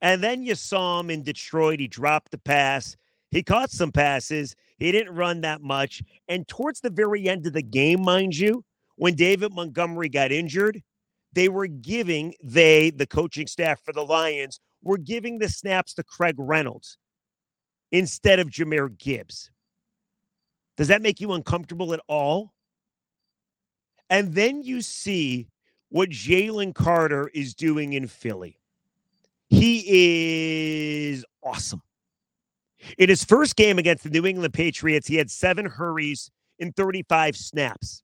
And 0.00 0.24
then 0.24 0.42
you 0.42 0.54
saw 0.54 1.00
him 1.00 1.10
in 1.10 1.22
Detroit. 1.22 1.80
He 1.80 1.88
dropped 1.88 2.30
the 2.30 2.38
pass. 2.38 2.96
He 3.30 3.42
caught 3.42 3.70
some 3.70 3.92
passes. 3.92 4.56
He 4.78 4.92
didn't 4.92 5.14
run 5.14 5.42
that 5.42 5.60
much. 5.60 6.02
And 6.28 6.48
towards 6.48 6.80
the 6.80 6.90
very 6.90 7.28
end 7.28 7.46
of 7.46 7.52
the 7.52 7.62
game, 7.62 8.02
mind 8.02 8.36
you, 8.36 8.64
when 8.96 9.14
David 9.14 9.52
Montgomery 9.52 10.08
got 10.08 10.32
injured, 10.32 10.82
they 11.32 11.48
were 11.48 11.66
giving, 11.66 12.34
they, 12.42 12.90
the 12.90 13.06
coaching 13.06 13.46
staff 13.46 13.80
for 13.84 13.92
the 13.92 14.04
Lions, 14.04 14.58
were 14.82 14.98
giving 14.98 15.38
the 15.38 15.48
snaps 15.48 15.94
to 15.94 16.02
Craig 16.02 16.34
Reynolds 16.38 16.98
instead 17.92 18.38
of 18.38 18.48
Jahmyr 18.48 18.96
Gibbs. 18.98 19.50
Does 20.76 20.88
that 20.88 21.02
make 21.02 21.20
you 21.20 21.32
uncomfortable 21.32 21.94
at 21.94 22.00
all? 22.08 22.52
And 24.10 24.34
then 24.34 24.62
you 24.62 24.82
see 24.82 25.48
what 25.88 26.10
Jalen 26.10 26.74
Carter 26.74 27.30
is 27.34 27.54
doing 27.54 27.94
in 27.94 28.06
Philly. 28.06 28.58
He 29.48 29.84
is 31.12 31.24
awesome. 31.42 31.82
In 32.98 33.08
his 33.08 33.24
first 33.24 33.56
game 33.56 33.78
against 33.78 34.04
the 34.04 34.10
New 34.10 34.26
England 34.26 34.54
Patriots, 34.54 35.06
he 35.06 35.16
had 35.16 35.30
seven 35.30 35.66
hurries 35.66 36.30
in 36.58 36.72
35 36.72 37.36
snaps. 37.36 38.02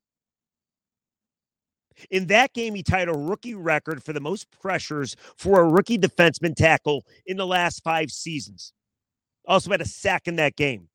In 2.11 2.27
that 2.27 2.53
game, 2.53 2.75
he 2.75 2.83
tied 2.83 3.09
a 3.09 3.13
rookie 3.13 3.55
record 3.55 4.03
for 4.03 4.13
the 4.13 4.21
most 4.21 4.51
pressures 4.51 5.17
for 5.37 5.61
a 5.61 5.69
rookie 5.69 5.99
defenseman 5.99 6.55
tackle 6.55 7.05
in 7.27 7.37
the 7.37 7.47
last 7.47 7.83
five 7.83 8.11
seasons. 8.11 8.73
Also 9.47 9.71
had 9.71 9.81
a 9.81 9.87
sack 9.87 10.29
in 10.29 10.37
that 10.37 10.57
game. 10.57 10.89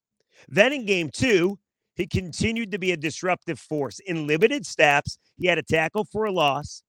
Then 0.48 0.74
in 0.74 0.86
game 0.86 1.10
two, 1.10 1.60
he 1.96 2.06
continued 2.06 2.72
to 2.72 2.78
be 2.78 2.92
a 2.92 2.98
disruptive 2.98 3.60
force. 3.60 4.00
In 4.00 4.28
limited 4.28 4.66
snaps, 4.66 5.18
he 5.38 5.48
had 5.48 5.58
a 5.58 5.64
tackle 5.64 6.06
for 6.06 6.26
a 6.26 6.32
loss, 6.32 6.84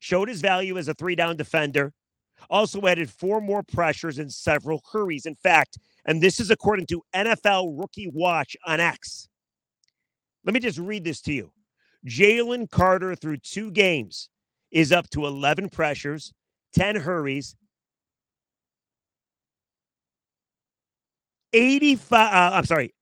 showed 0.00 0.28
his 0.28 0.40
value 0.40 0.76
as 0.76 0.86
a 0.86 0.94
three 0.94 1.14
down 1.14 1.36
defender, 1.36 1.92
also 2.50 2.86
added 2.86 3.10
four 3.10 3.40
more 3.40 3.62
pressures 3.62 4.18
and 4.18 4.32
several 4.32 4.82
hurries. 4.92 5.26
In 5.26 5.34
fact, 5.34 5.78
and 6.04 6.22
this 6.22 6.40
is 6.40 6.50
according 6.50 6.86
to 6.86 7.02
NFL 7.14 7.78
Rookie 7.78 8.10
Watch 8.12 8.56
on 8.66 8.80
X. 8.80 9.28
Let 10.44 10.54
me 10.54 10.60
just 10.60 10.78
read 10.78 11.04
this 11.04 11.20
to 11.22 11.32
you. 11.32 11.50
Jalen 12.06 12.70
Carter, 12.70 13.14
through 13.14 13.38
two 13.38 13.70
games, 13.70 14.28
is 14.70 14.92
up 14.92 15.08
to 15.10 15.26
11 15.26 15.70
pressures, 15.70 16.32
10 16.74 16.96
hurries, 16.96 17.56
85, 21.52 22.12
uh, 22.12 22.56
I'm 22.56 22.64
sorry, 22.64 22.94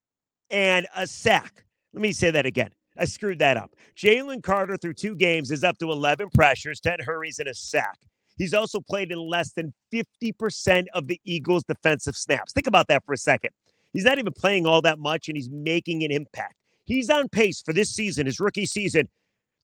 and 0.50 0.86
a 0.96 1.06
sack. 1.06 1.64
Let 1.92 2.00
me 2.02 2.12
say 2.12 2.30
that 2.30 2.46
again. 2.46 2.70
I 2.98 3.04
screwed 3.04 3.40
that 3.40 3.56
up. 3.56 3.74
Jalen 3.96 4.42
Carter 4.42 4.76
through 4.76 4.94
two 4.94 5.14
games 5.16 5.50
is 5.50 5.64
up 5.64 5.78
to 5.78 5.90
11 5.90 6.30
pressures, 6.32 6.80
10 6.80 7.00
hurries, 7.00 7.38
and 7.38 7.48
a 7.48 7.54
sack. 7.54 7.98
He's 8.38 8.54
also 8.54 8.80
played 8.80 9.12
in 9.12 9.18
less 9.18 9.52
than 9.52 9.72
50% 9.92 10.86
of 10.94 11.06
the 11.06 11.20
Eagles' 11.24 11.64
defensive 11.64 12.16
snaps. 12.16 12.52
Think 12.52 12.66
about 12.66 12.88
that 12.88 13.04
for 13.04 13.12
a 13.12 13.18
second. 13.18 13.50
He's 13.92 14.04
not 14.04 14.18
even 14.18 14.32
playing 14.32 14.66
all 14.66 14.82
that 14.82 14.98
much 14.98 15.28
and 15.28 15.36
he's 15.36 15.50
making 15.50 16.04
an 16.04 16.10
impact. 16.10 16.54
He's 16.86 17.10
on 17.10 17.28
pace 17.28 17.60
for 17.60 17.72
this 17.72 17.90
season, 17.90 18.26
his 18.26 18.40
rookie 18.40 18.66
season, 18.66 19.08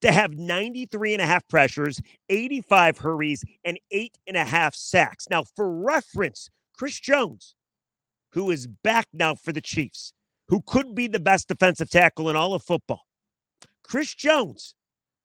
to 0.03 0.13
have 0.13 0.33
93 0.33 1.15
and 1.15 1.23
a 1.23 1.27
half 1.27 1.47
pressures, 1.49 2.01
85 2.29 2.99
hurries, 2.99 3.45
and 3.65 3.79
eight 3.93 4.19
and 4.27 4.37
a 4.37 4.45
half 4.45 4.75
sacks. 4.75 5.29
Now, 5.31 5.45
for 5.45 5.71
reference, 5.71 6.51
Chris 6.77 6.99
Jones, 6.99 7.55
who 8.33 8.51
is 8.51 8.67
back 8.67 9.07
now 9.13 9.37
for 9.37 9.53
the 9.53 9.61
Chiefs, 9.61 10.13
who 10.49 10.63
could 10.67 10.95
be 10.95 11.07
the 11.07 11.21
best 11.21 11.49
defensive 11.49 11.89
tackle 11.89 12.29
in 12.29 12.37
all 12.37 12.55
of 12.55 12.65
football. 12.65 13.07
Chris 13.85 14.15
Jones 14.15 14.75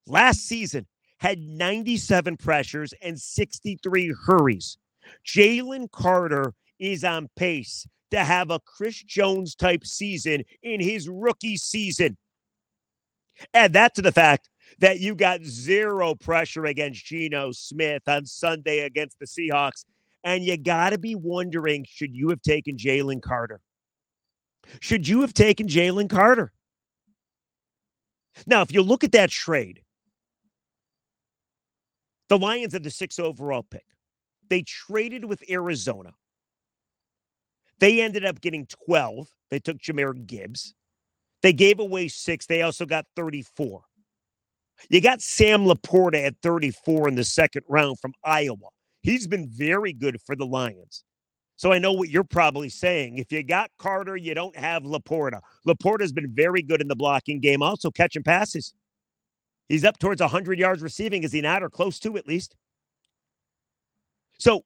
last 0.05 0.41
season 0.41 0.85
had 1.19 1.39
97 1.39 2.37
pressures 2.37 2.93
and 3.01 3.19
63 3.19 4.13
hurries. 4.25 4.77
Jalen 5.25 5.89
Carter 5.91 6.53
is 6.79 7.03
on 7.03 7.29
pace 7.35 7.87
to 8.11 8.23
have 8.23 8.51
a 8.51 8.59
Chris 8.59 9.01
Jones 9.03 9.55
type 9.55 9.85
season 9.85 10.43
in 10.63 10.79
his 10.79 11.09
rookie 11.09 11.57
season. 11.57 12.17
Add 13.53 13.73
that 13.73 13.95
to 13.95 14.01
the 14.01 14.11
fact 14.11 14.49
that 14.79 14.99
you 14.99 15.15
got 15.15 15.43
zero 15.43 16.15
pressure 16.15 16.65
against 16.65 17.05
Geno 17.05 17.51
Smith 17.51 18.03
on 18.07 18.25
Sunday 18.25 18.79
against 18.79 19.19
the 19.19 19.25
Seahawks. 19.25 19.85
And 20.23 20.43
you 20.43 20.57
got 20.57 20.89
to 20.89 20.97
be 20.97 21.15
wondering 21.15 21.85
should 21.87 22.15
you 22.15 22.29
have 22.29 22.41
taken 22.41 22.75
Jalen 22.75 23.21
Carter? 23.21 23.61
Should 24.81 25.07
you 25.07 25.21
have 25.21 25.33
taken 25.33 25.67
Jalen 25.67 26.09
Carter? 26.09 26.51
Now, 28.45 28.61
if 28.61 28.73
you 28.73 28.81
look 28.81 29.03
at 29.03 29.13
that 29.13 29.29
trade, 29.29 29.81
the 32.29 32.37
Lions 32.37 32.73
had 32.73 32.83
the 32.83 32.91
six 32.91 33.19
overall 33.19 33.63
pick. 33.63 33.85
They 34.49 34.63
traded 34.63 35.25
with 35.25 35.43
Arizona. 35.49 36.11
They 37.79 38.01
ended 38.01 38.25
up 38.25 38.41
getting 38.41 38.67
12. 38.87 39.27
They 39.49 39.59
took 39.59 39.77
Jahmyr 39.77 40.25
Gibbs. 40.25 40.73
They 41.43 41.53
gave 41.53 41.79
away 41.79 42.07
six. 42.07 42.45
They 42.45 42.61
also 42.63 42.85
got 42.85 43.05
34. 43.15 43.81
You 44.89 45.01
got 45.01 45.21
Sam 45.21 45.65
LaPorta 45.65 46.25
at 46.25 46.35
34 46.41 47.07
in 47.07 47.15
the 47.15 47.23
second 47.23 47.63
round 47.67 47.99
from 47.99 48.13
Iowa. 48.23 48.69
He's 49.01 49.27
been 49.27 49.47
very 49.47 49.93
good 49.93 50.21
for 50.21 50.35
the 50.35 50.45
Lions. 50.45 51.03
So 51.55 51.71
I 51.71 51.79
know 51.79 51.91
what 51.91 52.09
you're 52.09 52.23
probably 52.23 52.69
saying. 52.69 53.17
If 53.17 53.31
you 53.31 53.41
got 53.43 53.71
Carter, 53.79 54.15
you 54.15 54.35
don't 54.35 54.55
have 54.55 54.83
LaPorta. 54.83 55.41
LaPorta's 55.67 56.11
been 56.11 56.31
very 56.33 56.61
good 56.61 56.81
in 56.81 56.87
the 56.87 56.95
blocking 56.95 57.39
game, 57.39 57.63
also 57.63 57.89
catching 57.89 58.23
passes. 58.23 58.73
He's 59.67 59.83
up 59.83 59.97
towards 59.97 60.21
100 60.21 60.59
yards 60.59 60.81
receiving, 60.81 61.23
is 61.23 61.31
he 61.31 61.41
not, 61.41 61.63
or 61.63 61.69
close 61.69 61.99
to 61.99 62.15
at 62.17 62.27
least? 62.27 62.55
So, 64.39 64.63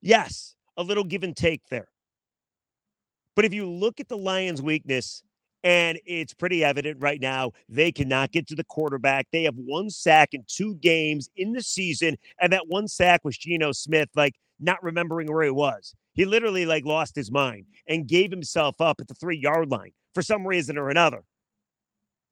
yes, 0.00 0.54
a 0.76 0.82
little 0.82 1.04
give 1.04 1.24
and 1.24 1.36
take 1.36 1.62
there. 1.70 1.88
But 3.38 3.44
if 3.44 3.54
you 3.54 3.70
look 3.70 4.00
at 4.00 4.08
the 4.08 4.18
Lions' 4.18 4.60
weakness, 4.60 5.22
and 5.62 6.00
it's 6.04 6.34
pretty 6.34 6.64
evident 6.64 7.00
right 7.00 7.20
now, 7.20 7.52
they 7.68 7.92
cannot 7.92 8.32
get 8.32 8.48
to 8.48 8.56
the 8.56 8.64
quarterback. 8.64 9.28
They 9.30 9.44
have 9.44 9.54
one 9.54 9.90
sack 9.90 10.30
in 10.32 10.42
two 10.48 10.74
games 10.74 11.30
in 11.36 11.52
the 11.52 11.62
season, 11.62 12.16
and 12.40 12.52
that 12.52 12.66
one 12.66 12.88
sack 12.88 13.20
was 13.22 13.38
Geno 13.38 13.70
Smith, 13.70 14.08
like 14.16 14.34
not 14.58 14.82
remembering 14.82 15.32
where 15.32 15.44
he 15.44 15.52
was. 15.52 15.94
He 16.14 16.24
literally 16.24 16.66
like 16.66 16.84
lost 16.84 17.14
his 17.14 17.30
mind 17.30 17.66
and 17.86 18.08
gave 18.08 18.32
himself 18.32 18.80
up 18.80 19.00
at 19.00 19.06
the 19.06 19.14
three 19.14 19.38
yard 19.38 19.70
line 19.70 19.92
for 20.14 20.22
some 20.22 20.44
reason 20.44 20.76
or 20.76 20.90
another. 20.90 21.22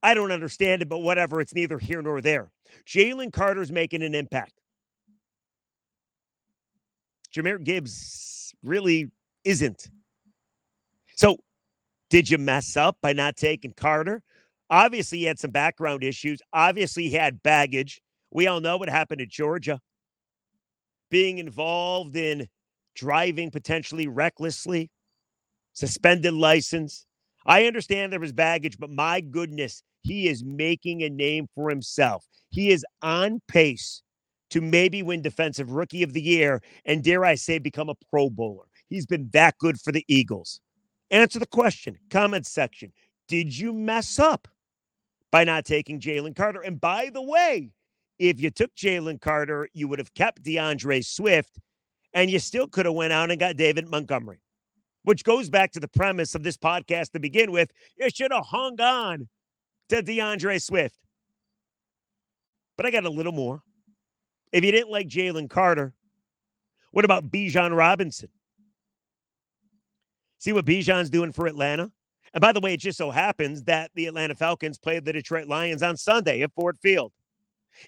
I 0.03 0.13
don't 0.13 0.33
understand 0.33 0.81
it, 0.81 0.89
but 0.89 0.99
whatever. 0.99 1.39
It's 1.39 1.55
neither 1.55 1.79
here 1.79 2.01
nor 2.01 2.19
there. 2.19 2.51
Jalen 2.85 3.31
Carter's 3.31 3.71
making 3.71 4.03
an 4.03 4.13
impact. 4.13 4.59
Jahmyr 7.33 7.63
Gibbs 7.63 8.53
really 8.61 9.09
isn't. 9.45 9.87
So, 11.17 11.37
did 12.09 12.29
you 12.29 12.37
mess 12.37 12.77
up 12.77 12.97
by 13.01 13.13
not 13.13 13.35
taking 13.35 13.73
Carter? 13.75 14.21
Obviously, 14.69 15.17
he 15.19 15.23
had 15.25 15.39
some 15.39 15.51
background 15.51 16.03
issues. 16.03 16.39
Obviously, 16.53 17.09
he 17.09 17.15
had 17.15 17.41
baggage. 17.41 18.01
We 18.31 18.47
all 18.47 18.61
know 18.61 18.77
what 18.77 18.89
happened 18.89 19.21
at 19.21 19.29
Georgia. 19.29 19.79
Being 21.09 21.39
involved 21.39 22.15
in 22.15 22.47
driving 22.95 23.49
potentially 23.49 24.07
recklessly, 24.07 24.91
suspended 25.73 26.33
license. 26.33 27.05
I 27.45 27.65
understand 27.65 28.11
there 28.11 28.19
was 28.19 28.33
baggage, 28.33 28.77
but 28.77 28.89
my 28.89 29.21
goodness, 29.21 29.81
he 30.03 30.27
is 30.27 30.43
making 30.43 31.01
a 31.01 31.09
name 31.09 31.47
for 31.55 31.69
himself. 31.69 32.25
He 32.49 32.69
is 32.69 32.85
on 33.01 33.41
pace 33.47 34.03
to 34.51 34.61
maybe 34.61 35.01
win 35.01 35.21
Defensive 35.21 35.71
Rookie 35.71 36.03
of 36.03 36.13
the 36.13 36.21
Year 36.21 36.61
and, 36.85 37.03
dare 37.03 37.25
I 37.25 37.35
say, 37.35 37.57
become 37.57 37.89
a 37.89 37.95
Pro 38.09 38.29
Bowler. 38.29 38.65
He's 38.89 39.05
been 39.05 39.29
that 39.33 39.57
good 39.59 39.79
for 39.79 39.91
the 39.91 40.05
Eagles. 40.07 40.61
Answer 41.11 41.39
the 41.39 41.45
question, 41.45 41.97
comment 42.09 42.45
section. 42.45 42.91
Did 43.27 43.57
you 43.57 43.73
mess 43.73 44.19
up 44.19 44.47
by 45.31 45.43
not 45.43 45.65
taking 45.65 45.99
Jalen 45.99 46.35
Carter? 46.35 46.61
And 46.61 46.79
by 46.79 47.09
the 47.13 47.21
way, 47.21 47.71
if 48.19 48.41
you 48.41 48.49
took 48.49 48.75
Jalen 48.75 49.21
Carter, 49.21 49.69
you 49.73 49.87
would 49.87 49.99
have 49.99 50.13
kept 50.13 50.43
D'Andre 50.43 51.01
Swift 51.01 51.59
and 52.13 52.29
you 52.31 52.39
still 52.39 52.67
could 52.67 52.85
have 52.85 52.95
went 52.95 53.13
out 53.13 53.29
and 53.29 53.39
got 53.39 53.57
David 53.57 53.87
Montgomery, 53.87 54.39
which 55.03 55.23
goes 55.23 55.49
back 55.49 55.71
to 55.73 55.79
the 55.79 55.87
premise 55.87 56.35
of 56.35 56.43
this 56.43 56.57
podcast 56.57 57.11
to 57.11 57.19
begin 57.19 57.51
with. 57.51 57.71
You 57.97 58.09
should 58.09 58.31
have 58.31 58.45
hung 58.45 58.79
on 58.81 59.27
to 59.89 60.01
D'Andre 60.01 60.57
Swift. 60.57 60.97
But 62.75 62.85
I 62.85 62.91
got 62.91 63.05
a 63.05 63.09
little 63.09 63.31
more. 63.31 63.61
If 64.51 64.63
you 64.63 64.71
didn't 64.71 64.91
like 64.91 65.07
Jalen 65.07 65.49
Carter, 65.49 65.93
what 66.91 67.05
about 67.05 67.29
Bijan 67.29 67.75
Robinson? 67.75 68.29
See 70.39 70.53
what 70.53 70.65
Bijan's 70.65 71.09
doing 71.09 71.31
for 71.31 71.47
Atlanta? 71.47 71.91
And 72.33 72.41
by 72.41 72.51
the 72.51 72.59
way, 72.59 72.73
it 72.73 72.79
just 72.79 72.97
so 72.97 73.09
happens 73.09 73.63
that 73.63 73.91
the 73.95 74.05
Atlanta 74.05 74.35
Falcons 74.35 74.77
played 74.77 75.05
the 75.05 75.13
Detroit 75.13 75.47
Lions 75.47 75.81
on 75.81 75.97
Sunday 75.97 76.41
at 76.41 76.53
Ford 76.53 76.77
Field. 76.81 77.11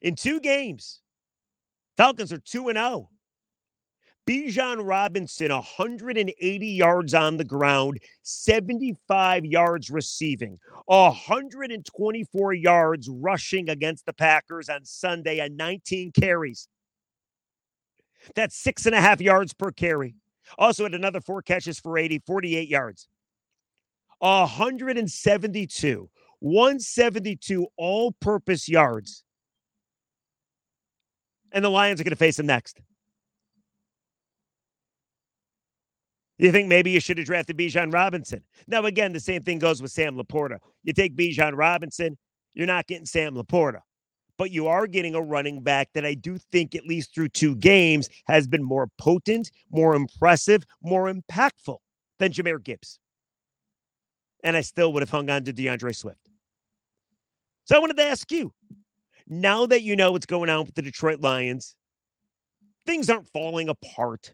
In 0.01 0.15
two 0.15 0.39
games, 0.39 1.01
Falcons 1.97 2.31
are 2.31 2.39
2 2.39 2.69
and 2.69 2.77
0. 2.77 3.09
Bijan 4.27 4.87
Robinson, 4.87 5.51
180 5.51 6.67
yards 6.67 7.13
on 7.15 7.37
the 7.37 7.43
ground, 7.43 7.99
75 8.21 9.43
yards 9.43 9.89
receiving, 9.89 10.59
124 10.85 12.53
yards 12.53 13.09
rushing 13.09 13.69
against 13.69 14.05
the 14.05 14.13
Packers 14.13 14.69
on 14.69 14.85
Sunday 14.85 15.39
and 15.39 15.57
19 15.57 16.11
carries. 16.11 16.67
That's 18.35 18.55
six 18.55 18.85
and 18.85 18.93
a 18.93 19.01
half 19.01 19.19
yards 19.19 19.53
per 19.53 19.71
carry. 19.71 20.15
Also 20.57 20.83
had 20.83 20.93
another 20.93 21.21
four 21.21 21.41
catches 21.41 21.79
for 21.79 21.97
80, 21.97 22.19
48 22.25 22.67
yards. 22.67 23.07
172, 24.19 26.09
172 26.39 27.67
all 27.77 28.11
purpose 28.13 28.67
yards. 28.67 29.23
And 31.51 31.63
the 31.63 31.69
Lions 31.69 31.99
are 31.99 32.03
going 32.03 32.11
to 32.11 32.15
face 32.15 32.37
him 32.37 32.45
next. 32.45 32.79
You 36.37 36.53
think 36.53 36.69
maybe 36.69 36.91
you 36.91 37.01
should 37.01 37.17
have 37.17 37.27
drafted 37.27 37.57
Bijan 37.57 37.93
Robinson? 37.93 38.41
Now, 38.65 38.85
again, 38.85 39.11
the 39.11 39.19
same 39.19 39.43
thing 39.43 39.59
goes 39.59 39.81
with 39.81 39.91
Sam 39.91 40.15
LaPorta. 40.15 40.59
You 40.83 40.93
take 40.93 41.15
Bijan 41.15 41.57
Robinson, 41.57 42.17
you're 42.53 42.65
not 42.65 42.87
getting 42.87 43.05
Sam 43.05 43.35
LaPorta, 43.35 43.81
but 44.39 44.51
you 44.51 44.67
are 44.67 44.87
getting 44.87 45.15
a 45.15 45.21
running 45.21 45.61
back 45.61 45.89
that 45.93 46.05
I 46.05 46.13
do 46.13 46.37
think, 46.37 46.73
at 46.73 46.85
least 46.85 47.13
through 47.13 47.27
two 47.27 47.57
games, 47.57 48.09
has 48.27 48.47
been 48.47 48.63
more 48.63 48.87
potent, 48.97 49.51
more 49.69 49.93
impressive, 49.93 50.63
more 50.81 51.13
impactful 51.13 51.77
than 52.19 52.31
Jahmyr 52.31 52.63
Gibbs. 52.63 52.99
And 54.41 54.55
I 54.55 54.61
still 54.61 54.93
would 54.93 55.03
have 55.03 55.09
hung 55.09 55.29
on 55.29 55.43
to 55.43 55.51
D'Andre 55.51 55.91
Swift. 55.91 56.29
So 57.65 57.75
I 57.75 57.79
wanted 57.79 57.97
to 57.97 58.05
ask 58.05 58.31
you 58.31 58.53
now 59.27 59.65
that 59.65 59.83
you 59.83 59.97
know 59.97 60.13
what's 60.13 60.25
going 60.25 60.49
on 60.49 60.65
with 60.65 60.73
the 60.73 60.81
Detroit 60.81 61.19
Lions, 61.19 61.75
things 62.85 63.09
aren't 63.09 63.27
falling 63.27 63.67
apart. 63.67 64.33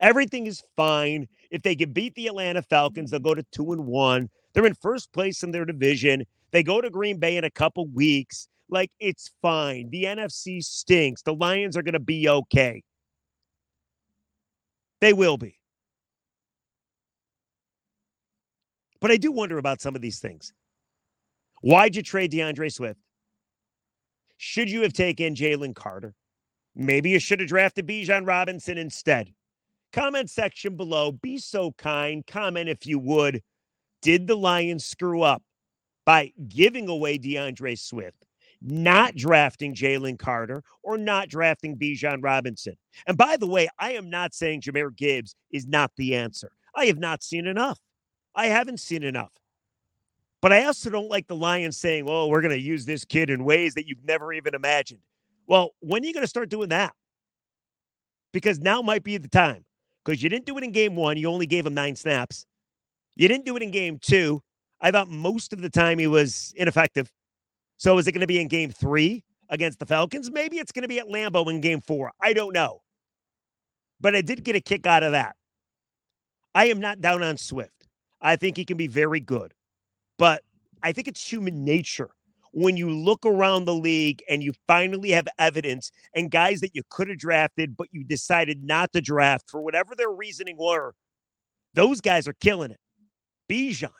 Everything 0.00 0.46
is 0.46 0.62
fine. 0.76 1.26
If 1.50 1.62
they 1.62 1.74
can 1.74 1.94
beat 1.94 2.14
the 2.14 2.26
Atlanta 2.26 2.60
Falcons, 2.60 3.10
they'll 3.10 3.20
go 3.20 3.34
to 3.34 3.46
two 3.52 3.72
and 3.72 3.86
one. 3.86 4.28
They're 4.52 4.66
in 4.66 4.74
first 4.74 5.14
place 5.14 5.42
in 5.42 5.50
their 5.50 5.64
division. 5.64 6.26
They 6.50 6.62
go 6.62 6.82
to 6.82 6.90
Green 6.90 7.18
Bay 7.18 7.38
in 7.38 7.44
a 7.44 7.50
couple 7.50 7.86
weeks. 7.88 8.48
Like 8.68 8.90
it's 8.98 9.30
fine. 9.42 9.90
The 9.90 10.04
NFC 10.04 10.62
stinks. 10.62 11.22
The 11.22 11.34
Lions 11.34 11.76
are 11.76 11.82
going 11.82 11.92
to 11.94 12.00
be 12.00 12.28
okay. 12.28 12.82
They 15.00 15.12
will 15.12 15.36
be. 15.36 15.58
But 19.00 19.10
I 19.10 19.16
do 19.18 19.30
wonder 19.30 19.58
about 19.58 19.80
some 19.80 19.94
of 19.94 20.00
these 20.00 20.18
things. 20.18 20.52
Why'd 21.60 21.96
you 21.96 22.02
trade 22.02 22.30
D'Andre 22.30 22.68
Swift? 22.68 22.98
Should 24.38 24.70
you 24.70 24.82
have 24.82 24.92
taken 24.92 25.34
Jalen 25.34 25.74
Carter? 25.74 26.14
Maybe 26.74 27.10
you 27.10 27.18
should 27.18 27.40
have 27.40 27.48
drafted 27.48 27.86
Bijan 27.86 28.26
Robinson 28.26 28.76
instead. 28.78 29.32
Comment 29.92 30.28
section 30.28 30.76
below. 30.76 31.12
Be 31.12 31.38
so 31.38 31.72
kind. 31.72 32.26
Comment 32.26 32.68
if 32.68 32.86
you 32.86 32.98
would. 32.98 33.42
Did 34.02 34.26
the 34.26 34.36
Lions 34.36 34.84
screw 34.84 35.22
up 35.22 35.42
by 36.04 36.32
giving 36.48 36.88
away 36.88 37.16
D'Andre 37.16 37.74
Swift, 37.76 38.25
not 38.66 39.14
drafting 39.14 39.74
Jalen 39.74 40.18
Carter 40.18 40.62
or 40.82 40.98
not 40.98 41.28
drafting 41.28 41.76
Bijan 41.76 42.22
Robinson. 42.22 42.76
And 43.06 43.16
by 43.16 43.36
the 43.36 43.46
way, 43.46 43.68
I 43.78 43.92
am 43.92 44.10
not 44.10 44.34
saying 44.34 44.62
Jahmyr 44.62 44.94
Gibbs 44.94 45.34
is 45.50 45.66
not 45.66 45.92
the 45.96 46.14
answer. 46.14 46.50
I 46.74 46.86
have 46.86 46.98
not 46.98 47.22
seen 47.22 47.46
enough. 47.46 47.78
I 48.34 48.46
haven't 48.46 48.80
seen 48.80 49.02
enough. 49.02 49.32
But 50.42 50.52
I 50.52 50.64
also 50.64 50.90
don't 50.90 51.08
like 51.08 51.26
the 51.26 51.36
Lions 51.36 51.78
saying, 51.78 52.04
well, 52.04 52.28
we're 52.30 52.42
going 52.42 52.54
to 52.54 52.60
use 52.60 52.84
this 52.84 53.04
kid 53.04 53.30
in 53.30 53.44
ways 53.44 53.74
that 53.74 53.86
you've 53.88 54.04
never 54.04 54.32
even 54.32 54.54
imagined. 54.54 55.00
Well, 55.46 55.70
when 55.80 56.02
are 56.02 56.06
you 56.06 56.12
going 56.12 56.24
to 56.24 56.28
start 56.28 56.50
doing 56.50 56.68
that? 56.68 56.92
Because 58.32 58.58
now 58.58 58.82
might 58.82 59.02
be 59.02 59.16
the 59.16 59.28
time. 59.28 59.64
Because 60.04 60.22
you 60.22 60.28
didn't 60.28 60.46
do 60.46 60.56
it 60.58 60.64
in 60.64 60.72
game 60.72 60.94
one. 60.94 61.16
You 61.16 61.28
only 61.30 61.46
gave 61.46 61.66
him 61.66 61.74
nine 61.74 61.96
snaps. 61.96 62.46
You 63.16 63.28
didn't 63.28 63.46
do 63.46 63.56
it 63.56 63.62
in 63.62 63.70
game 63.70 63.98
two. 63.98 64.42
I 64.80 64.90
thought 64.90 65.08
most 65.08 65.52
of 65.52 65.62
the 65.62 65.70
time 65.70 65.98
he 65.98 66.06
was 66.06 66.52
ineffective. 66.56 67.10
So 67.76 67.98
is 67.98 68.06
it 68.06 68.12
going 68.12 68.20
to 68.20 68.26
be 68.26 68.40
in 68.40 68.48
game 68.48 68.70
three 68.70 69.24
against 69.48 69.78
the 69.78 69.86
Falcons? 69.86 70.30
Maybe 70.30 70.58
it's 70.58 70.72
going 70.72 70.82
to 70.82 70.88
be 70.88 70.98
at 70.98 71.06
Lambeau 71.06 71.48
in 71.50 71.60
game 71.60 71.80
four. 71.80 72.12
I 72.22 72.32
don't 72.32 72.52
know. 72.52 72.82
But 74.00 74.14
I 74.14 74.20
did 74.20 74.44
get 74.44 74.56
a 74.56 74.60
kick 74.60 74.86
out 74.86 75.02
of 75.02 75.12
that. 75.12 75.36
I 76.54 76.66
am 76.66 76.80
not 76.80 77.00
down 77.00 77.22
on 77.22 77.36
Swift. 77.36 77.86
I 78.20 78.36
think 78.36 78.56
he 78.56 78.64
can 78.64 78.76
be 78.76 78.86
very 78.86 79.20
good. 79.20 79.52
But 80.18 80.42
I 80.82 80.92
think 80.92 81.08
it's 81.08 81.26
human 81.26 81.64
nature 81.64 82.10
when 82.52 82.76
you 82.76 82.88
look 82.88 83.26
around 83.26 83.66
the 83.66 83.74
league 83.74 84.22
and 84.30 84.42
you 84.42 84.54
finally 84.66 85.10
have 85.10 85.28
evidence 85.38 85.90
and 86.14 86.30
guys 86.30 86.60
that 86.60 86.74
you 86.74 86.82
could 86.88 87.08
have 87.08 87.18
drafted, 87.18 87.76
but 87.76 87.88
you 87.92 88.02
decided 88.02 88.64
not 88.64 88.90
to 88.94 89.02
draft 89.02 89.50
for 89.50 89.60
whatever 89.60 89.94
their 89.94 90.10
reasoning 90.10 90.56
were, 90.58 90.94
those 91.74 92.00
guys 92.00 92.26
are 92.26 92.32
killing 92.40 92.70
it. 92.70 92.80
Bijan, 93.50 93.90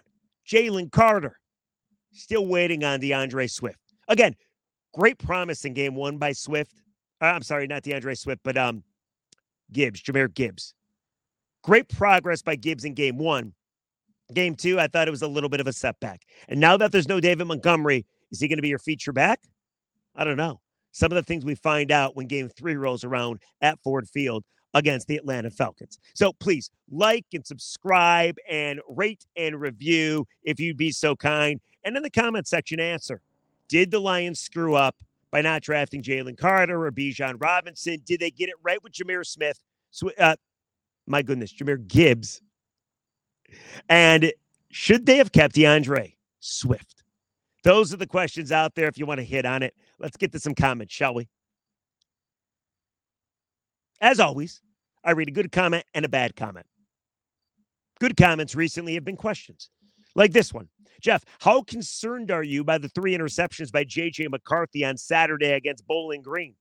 Jalen 0.48 0.90
Carter, 0.90 1.38
still 2.16 2.46
waiting 2.46 2.84
on 2.84 3.00
D'Andre 3.00 3.46
Swift. 3.46 3.78
Again, 4.08 4.34
great 4.94 5.18
promise 5.18 5.64
in 5.64 5.74
game 5.74 5.94
one 5.94 6.18
by 6.18 6.32
Swift. 6.32 6.74
Uh, 7.20 7.26
I'm 7.26 7.42
sorry, 7.42 7.66
not 7.66 7.82
D'Andre 7.82 8.14
Swift, 8.14 8.40
but 8.42 8.56
um, 8.56 8.82
Gibbs, 9.72 10.02
Jahmyr 10.02 10.32
Gibbs. 10.32 10.74
Great 11.62 11.88
progress 11.88 12.42
by 12.42 12.56
Gibbs 12.56 12.84
in 12.84 12.94
game 12.94 13.18
one. 13.18 13.52
Game 14.32 14.54
two, 14.54 14.80
I 14.80 14.88
thought 14.88 15.08
it 15.08 15.12
was 15.12 15.22
a 15.22 15.28
little 15.28 15.48
bit 15.48 15.60
of 15.60 15.66
a 15.66 15.72
setback. 15.72 16.22
And 16.48 16.60
now 16.60 16.76
that 16.76 16.92
there's 16.92 17.08
no 17.08 17.20
David 17.20 17.46
Montgomery, 17.46 18.06
is 18.30 18.40
he 18.40 18.48
going 18.48 18.58
to 18.58 18.62
be 18.62 18.68
your 18.68 18.78
feature 18.78 19.12
back? 19.12 19.40
I 20.14 20.24
don't 20.24 20.36
know. 20.36 20.60
Some 20.92 21.12
of 21.12 21.16
the 21.16 21.22
things 21.22 21.44
we 21.44 21.54
find 21.54 21.92
out 21.92 22.16
when 22.16 22.26
game 22.26 22.48
three 22.48 22.74
rolls 22.76 23.04
around 23.04 23.40
at 23.60 23.78
Ford 23.82 24.08
Field 24.08 24.44
against 24.74 25.06
the 25.06 25.16
Atlanta 25.16 25.50
Falcons. 25.50 25.98
So 26.14 26.32
please 26.32 26.70
like 26.90 27.26
and 27.32 27.46
subscribe 27.46 28.36
and 28.48 28.80
rate 28.88 29.24
and 29.36 29.60
review 29.60 30.26
if 30.42 30.58
you'd 30.58 30.76
be 30.76 30.90
so 30.90 31.14
kind. 31.16 31.60
And 31.86 31.96
in 31.96 32.02
the 32.02 32.10
comment 32.10 32.48
section, 32.48 32.80
answer 32.80 33.22
Did 33.68 33.92
the 33.92 34.00
Lions 34.00 34.40
screw 34.40 34.74
up 34.74 34.96
by 35.30 35.40
not 35.40 35.62
drafting 35.62 36.02
Jalen 36.02 36.36
Carter 36.36 36.84
or 36.84 36.90
Bijan 36.90 37.40
Robinson? 37.40 38.02
Did 38.04 38.20
they 38.20 38.30
get 38.30 38.48
it 38.48 38.56
right 38.62 38.82
with 38.82 38.92
Jahmyr 38.92 39.24
Smith? 39.24 39.58
Uh, 40.18 40.36
my 41.06 41.22
goodness, 41.22 41.54
Jahmyr 41.54 41.86
Gibbs. 41.86 42.42
And 43.88 44.32
should 44.72 45.06
they 45.06 45.16
have 45.16 45.30
kept 45.30 45.54
D'Andre 45.54 46.16
Swift? 46.40 47.04
Those 47.62 47.94
are 47.94 47.96
the 47.96 48.06
questions 48.06 48.50
out 48.50 48.74
there 48.74 48.88
if 48.88 48.98
you 48.98 49.06
want 49.06 49.18
to 49.18 49.24
hit 49.24 49.46
on 49.46 49.62
it. 49.62 49.74
Let's 50.00 50.16
get 50.16 50.32
to 50.32 50.40
some 50.40 50.54
comments, 50.54 50.92
shall 50.92 51.14
we? 51.14 51.28
As 54.00 54.18
always, 54.18 54.60
I 55.04 55.12
read 55.12 55.28
a 55.28 55.32
good 55.32 55.52
comment 55.52 55.84
and 55.94 56.04
a 56.04 56.08
bad 56.08 56.34
comment. 56.34 56.66
Good 58.00 58.16
comments 58.16 58.56
recently 58.56 58.94
have 58.94 59.04
been 59.04 59.16
questions 59.16 59.70
like 60.16 60.32
this 60.32 60.52
one. 60.52 60.68
Jeff, 61.00 61.24
how 61.40 61.62
concerned 61.62 62.30
are 62.30 62.42
you 62.42 62.64
by 62.64 62.78
the 62.78 62.88
three 62.88 63.16
interceptions 63.16 63.70
by 63.70 63.84
JJ 63.84 64.30
McCarthy 64.30 64.84
on 64.84 64.96
Saturday 64.96 65.52
against 65.52 65.86
Bowling 65.86 66.22
Green? 66.22 66.54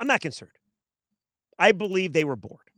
I'm 0.00 0.06
not 0.06 0.20
concerned. 0.20 0.50
I 1.58 1.72
believe 1.72 2.12
they 2.12 2.24
were 2.24 2.36
bored. 2.36 2.70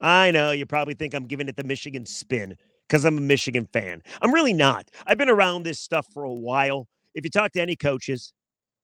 I 0.00 0.30
know 0.30 0.52
you 0.52 0.64
probably 0.66 0.94
think 0.94 1.14
I'm 1.14 1.26
giving 1.26 1.48
it 1.48 1.56
the 1.56 1.64
Michigan 1.64 2.06
spin 2.06 2.56
because 2.88 3.04
I'm 3.04 3.18
a 3.18 3.22
Michigan 3.22 3.68
fan. 3.72 4.02
I'm 4.22 4.32
really 4.32 4.54
not. 4.54 4.90
I've 5.06 5.18
been 5.18 5.28
around 5.28 5.64
this 5.64 5.78
stuff 5.78 6.06
for 6.12 6.24
a 6.24 6.32
while. 6.32 6.88
If 7.14 7.24
you 7.24 7.30
talk 7.30 7.52
to 7.52 7.60
any 7.60 7.76
coaches, 7.76 8.32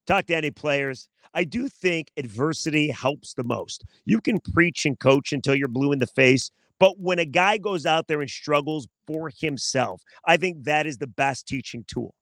talk 0.05 0.27
to 0.27 0.35
any 0.35 0.51
players, 0.51 1.09
I 1.33 1.43
do 1.43 1.67
think 1.67 2.11
adversity 2.17 2.89
helps 2.89 3.33
the 3.33 3.43
most. 3.43 3.85
You 4.05 4.21
can 4.21 4.39
preach 4.39 4.85
and 4.85 4.99
coach 4.99 5.33
until 5.33 5.55
you're 5.55 5.67
blue 5.67 5.91
in 5.91 5.99
the 5.99 6.07
face, 6.07 6.51
but 6.79 6.99
when 6.99 7.19
a 7.19 7.25
guy 7.25 7.57
goes 7.57 7.85
out 7.85 8.07
there 8.07 8.21
and 8.21 8.29
struggles 8.29 8.87
for 9.05 9.31
himself, 9.35 10.01
I 10.25 10.37
think 10.37 10.63
that 10.63 10.85
is 10.85 10.97
the 10.97 11.07
best 11.07 11.47
teaching 11.47 11.85
tool, 11.87 12.13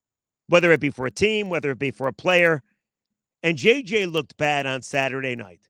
whether 0.48 0.72
it 0.72 0.80
be 0.80 0.90
for 0.90 1.06
a 1.06 1.12
team, 1.12 1.50
whether 1.50 1.72
it 1.72 1.80
be 1.80 1.92
for 1.92 2.08
a 2.08 2.14
player. 2.14 2.62
And 3.44 3.58
JJ 3.58 4.12
looked 4.12 4.38
bad 4.38 4.66
on 4.66 4.82
Saturday 4.82 5.36
night, 5.36 5.68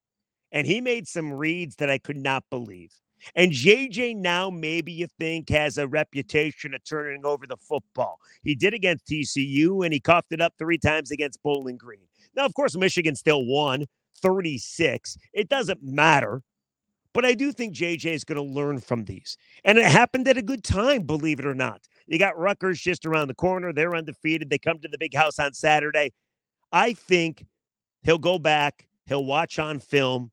and 0.51 0.65
he 0.67 0.81
made 0.81 1.07
some 1.07 1.33
reads 1.33 1.75
that 1.77 1.89
I 1.89 1.97
could 1.97 2.17
not 2.17 2.43
believe. 2.49 2.91
And 3.33 3.51
JJ 3.51 4.17
now, 4.17 4.49
maybe 4.49 4.91
you 4.91 5.07
think, 5.19 5.49
has 5.49 5.77
a 5.77 5.87
reputation 5.87 6.73
of 6.73 6.83
turning 6.83 7.25
over 7.25 7.47
the 7.47 7.57
football. 7.57 8.19
He 8.43 8.55
did 8.55 8.73
against 8.73 9.07
TCU, 9.07 9.83
and 9.83 9.93
he 9.93 9.99
coughed 9.99 10.31
it 10.31 10.41
up 10.41 10.53
three 10.57 10.77
times 10.77 11.11
against 11.11 11.41
Bowling 11.41 11.77
Green. 11.77 12.07
Now, 12.35 12.45
of 12.45 12.53
course, 12.53 12.77
Michigan 12.77 13.15
still 13.15 13.45
won 13.45 13.85
36. 14.21 15.17
It 15.33 15.49
doesn't 15.49 15.81
matter. 15.81 16.43
But 17.15 17.23
I 17.23 17.33
do 17.33 17.53
think 17.53 17.73
JJ 17.73 18.07
is 18.07 18.25
going 18.25 18.35
to 18.35 18.53
learn 18.53 18.81
from 18.81 19.05
these. 19.05 19.37
And 19.63 19.77
it 19.77 19.85
happened 19.85 20.27
at 20.27 20.37
a 20.37 20.41
good 20.41 20.65
time, 20.65 21.03
believe 21.03 21.39
it 21.39 21.45
or 21.45 21.55
not. 21.55 21.87
You 22.07 22.19
got 22.19 22.37
Rutgers 22.37 22.81
just 22.81 23.05
around 23.05 23.29
the 23.29 23.35
corner. 23.35 23.71
They're 23.71 23.95
undefeated. 23.95 24.49
They 24.49 24.57
come 24.57 24.79
to 24.79 24.89
the 24.89 24.97
big 24.97 25.15
house 25.15 25.39
on 25.39 25.53
Saturday. 25.53 26.11
I 26.73 26.91
think 26.91 27.45
he'll 28.03 28.17
go 28.17 28.37
back, 28.37 28.89
he'll 29.05 29.23
watch 29.23 29.59
on 29.59 29.79
film. 29.79 30.29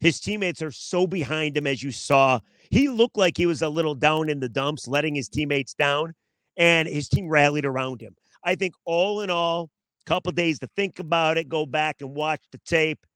His 0.00 0.18
teammates 0.18 0.62
are 0.62 0.70
so 0.70 1.06
behind 1.06 1.58
him, 1.58 1.66
as 1.66 1.82
you 1.82 1.92
saw. 1.92 2.40
He 2.70 2.88
looked 2.88 3.18
like 3.18 3.36
he 3.36 3.44
was 3.44 3.60
a 3.60 3.68
little 3.68 3.94
down 3.94 4.30
in 4.30 4.40
the 4.40 4.48
dumps, 4.48 4.88
letting 4.88 5.14
his 5.14 5.28
teammates 5.28 5.74
down, 5.74 6.14
and 6.56 6.88
his 6.88 7.06
team 7.06 7.28
rallied 7.28 7.66
around 7.66 8.00
him. 8.00 8.16
I 8.42 8.54
think 8.54 8.74
all 8.86 9.20
in 9.20 9.28
all, 9.28 9.68
a 10.06 10.08
couple 10.08 10.32
days 10.32 10.58
to 10.60 10.68
think 10.74 11.00
about 11.00 11.36
it, 11.36 11.50
go 11.50 11.66
back 11.66 11.96
and 12.00 12.14
watch 12.14 12.40
the 12.50 12.60
tape, 12.64 13.06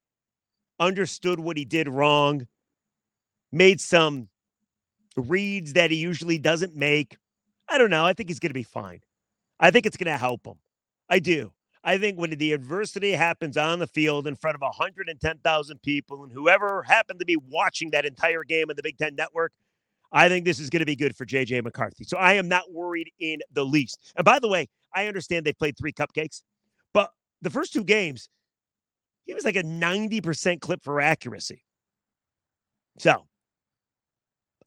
understood 0.79 1.41
what 1.41 1.57
he 1.57 1.65
did 1.65 1.89
wrong, 1.89 2.47
made 3.53 3.81
some 3.81 4.29
reads 5.17 5.73
that 5.75 5.91
he 5.91 5.97
usually 5.97 6.39
doesn't 6.39 6.77
make. 6.77 7.17
I 7.69 7.79
don't 7.79 7.91
know. 7.91 8.05
I 8.05 8.13
think 8.13 8.29
he's 8.29 8.39
going 8.39 8.51
to 8.51 8.55
be 8.55 8.63
fine. 8.63 9.01
I 9.61 9.71
think 9.71 9.87
it's 9.87 9.97
going 9.97 10.13
to 10.13 10.19
help 10.19 10.47
him. 10.47 10.55
I 11.09 11.19
do. 11.19 11.53
I 11.85 11.97
think 11.99 12.19
when 12.19 12.31
the 12.31 12.53
adversity 12.53 13.13
happens 13.13 13.57
on 13.57 13.79
the 13.79 13.87
field 13.87 14.27
in 14.27 14.37
front 14.37 14.55
of 14.55 14.61
110,000 14.61 15.83
people 15.83 16.25
and 16.25 16.33
whoever 16.33 16.83
happened 16.83 17.19
to 17.21 17.25
be 17.25 17.37
watching 17.49 17.91
that 17.91 18.05
entire 18.05 18.45
game 18.45 18.69
on 18.69 18.77
the 18.77 18.83
Big 18.83 18.99
Ten 18.99 19.15
Network, 19.15 19.53
I 20.13 20.29
think 20.29 20.45
this 20.45 20.59
is 20.59 20.71
going 20.71 20.81
to 20.81 20.87
be 20.87 20.97
good 20.97 21.17
for 21.17 21.25
JJ 21.25 21.63
McCarthy. 21.65 22.05
So 22.05 22.17
I 22.17 22.35
am 22.35 22.49
not 22.49 22.73
worried 22.73 23.11
in 23.21 23.41
the 23.53 23.65
least. 23.65 24.13
And 24.17 24.25
by 24.25 24.39
the 24.39 24.49
way, 24.49 24.69
I 24.95 25.07
understand 25.07 25.45
they 25.45 25.53
played 25.53 25.77
three 25.79 25.93
cupcakes, 25.93 26.43
but 26.93 27.11
the 27.43 27.51
first 27.51 27.73
two 27.73 27.85
games, 27.85 28.29
he 29.25 29.35
was 29.35 29.45
like 29.45 29.57
a 29.57 29.63
90% 29.63 30.61
clip 30.61 30.83
for 30.83 31.01
accuracy. 31.01 31.63
So 32.99 33.27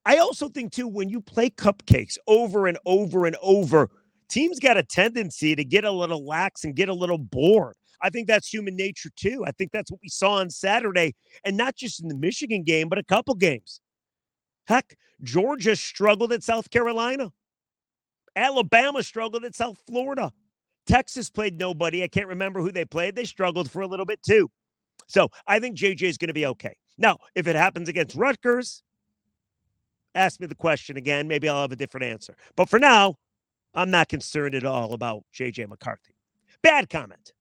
I 0.05 0.17
also 0.17 0.49
think, 0.49 0.71
too, 0.71 0.87
when 0.87 1.09
you 1.09 1.21
play 1.21 1.49
cupcakes 1.49 2.17
over 2.27 2.67
and 2.67 2.77
over 2.85 3.25
and 3.25 3.35
over, 3.41 3.89
teams 4.29 4.59
got 4.59 4.77
a 4.77 4.83
tendency 4.83 5.55
to 5.55 5.63
get 5.63 5.85
a 5.85 5.91
little 5.91 6.25
lax 6.25 6.63
and 6.63 6.75
get 6.75 6.89
a 6.89 6.93
little 6.93 7.17
bored. 7.17 7.75
I 8.01 8.09
think 8.09 8.27
that's 8.27 8.51
human 8.51 8.75
nature, 8.75 9.11
too. 9.15 9.43
I 9.45 9.51
think 9.51 9.71
that's 9.71 9.91
what 9.91 9.99
we 10.01 10.09
saw 10.09 10.33
on 10.39 10.49
Saturday, 10.49 11.13
and 11.45 11.55
not 11.55 11.75
just 11.75 12.01
in 12.01 12.07
the 12.07 12.15
Michigan 12.15 12.63
game, 12.63 12.89
but 12.89 12.97
a 12.97 13.03
couple 13.03 13.35
games. 13.35 13.79
Heck, 14.67 14.95
Georgia 15.21 15.75
struggled 15.75 16.33
at 16.33 16.43
South 16.43 16.69
Carolina. 16.71 17.31
Alabama 18.35 19.03
struggled 19.03 19.45
at 19.45 19.55
South 19.55 19.77
Florida. 19.87 20.31
Texas 20.87 21.29
played 21.29 21.59
nobody. 21.59 22.03
I 22.03 22.07
can't 22.07 22.27
remember 22.27 22.61
who 22.61 22.71
they 22.71 22.85
played. 22.85 23.15
They 23.15 23.25
struggled 23.25 23.69
for 23.69 23.81
a 23.81 23.87
little 23.87 24.05
bit 24.05 24.21
too. 24.23 24.49
So 25.07 25.29
I 25.47 25.59
think 25.59 25.77
JJ 25.77 26.03
is 26.03 26.17
going 26.17 26.29
to 26.29 26.33
be 26.33 26.45
okay. 26.47 26.75
Now, 26.97 27.17
if 27.35 27.47
it 27.47 27.55
happens 27.55 27.89
against 27.89 28.15
Rutgers, 28.15 28.81
ask 30.15 30.39
me 30.39 30.47
the 30.47 30.55
question 30.55 30.97
again. 30.97 31.27
Maybe 31.27 31.47
I'll 31.47 31.61
have 31.61 31.71
a 31.71 31.75
different 31.75 32.05
answer. 32.05 32.35
But 32.55 32.69
for 32.69 32.79
now, 32.79 33.15
I'm 33.73 33.91
not 33.91 34.09
concerned 34.09 34.55
at 34.55 34.65
all 34.65 34.93
about 34.93 35.23
JJ 35.33 35.67
McCarthy. 35.69 36.15
Bad 36.61 36.89
comment. 36.89 37.33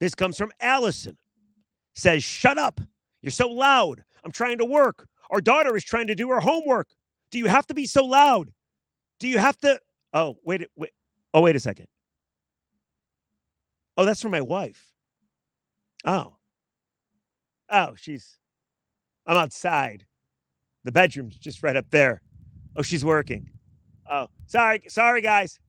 This 0.00 0.14
comes 0.14 0.36
from 0.36 0.52
Allison. 0.60 1.16
Says, 1.94 2.22
shut 2.22 2.58
up. 2.58 2.80
You're 3.22 3.32
so 3.32 3.48
loud. 3.48 4.04
I'm 4.24 4.30
trying 4.30 4.58
to 4.58 4.64
work. 4.64 5.08
Our 5.30 5.40
daughter 5.40 5.76
is 5.76 5.84
trying 5.84 6.06
to 6.06 6.14
do 6.14 6.30
her 6.30 6.40
homework. 6.40 6.88
Do 7.30 7.38
you 7.38 7.46
have 7.46 7.66
to 7.66 7.74
be 7.74 7.86
so 7.86 8.04
loud? 8.04 8.52
Do 9.18 9.28
you 9.28 9.38
have 9.38 9.58
to? 9.58 9.80
Oh, 10.12 10.36
wait, 10.44 10.66
wait. 10.76 10.90
Oh, 11.34 11.40
wait 11.42 11.56
a 11.56 11.60
second. 11.60 11.86
Oh, 13.96 14.04
that's 14.04 14.22
for 14.22 14.28
my 14.28 14.40
wife. 14.40 14.92
Oh. 16.04 16.36
Oh, 17.68 17.94
she's. 17.96 18.38
I'm 19.26 19.36
outside. 19.36 20.06
The 20.88 20.92
bedroom's 20.92 21.36
just 21.36 21.62
right 21.62 21.76
up 21.76 21.84
there. 21.90 22.22
Oh, 22.74 22.80
she's 22.80 23.04
working. 23.04 23.50
Oh, 24.10 24.28
sorry, 24.46 24.80
sorry, 24.88 25.20
guys. 25.20 25.60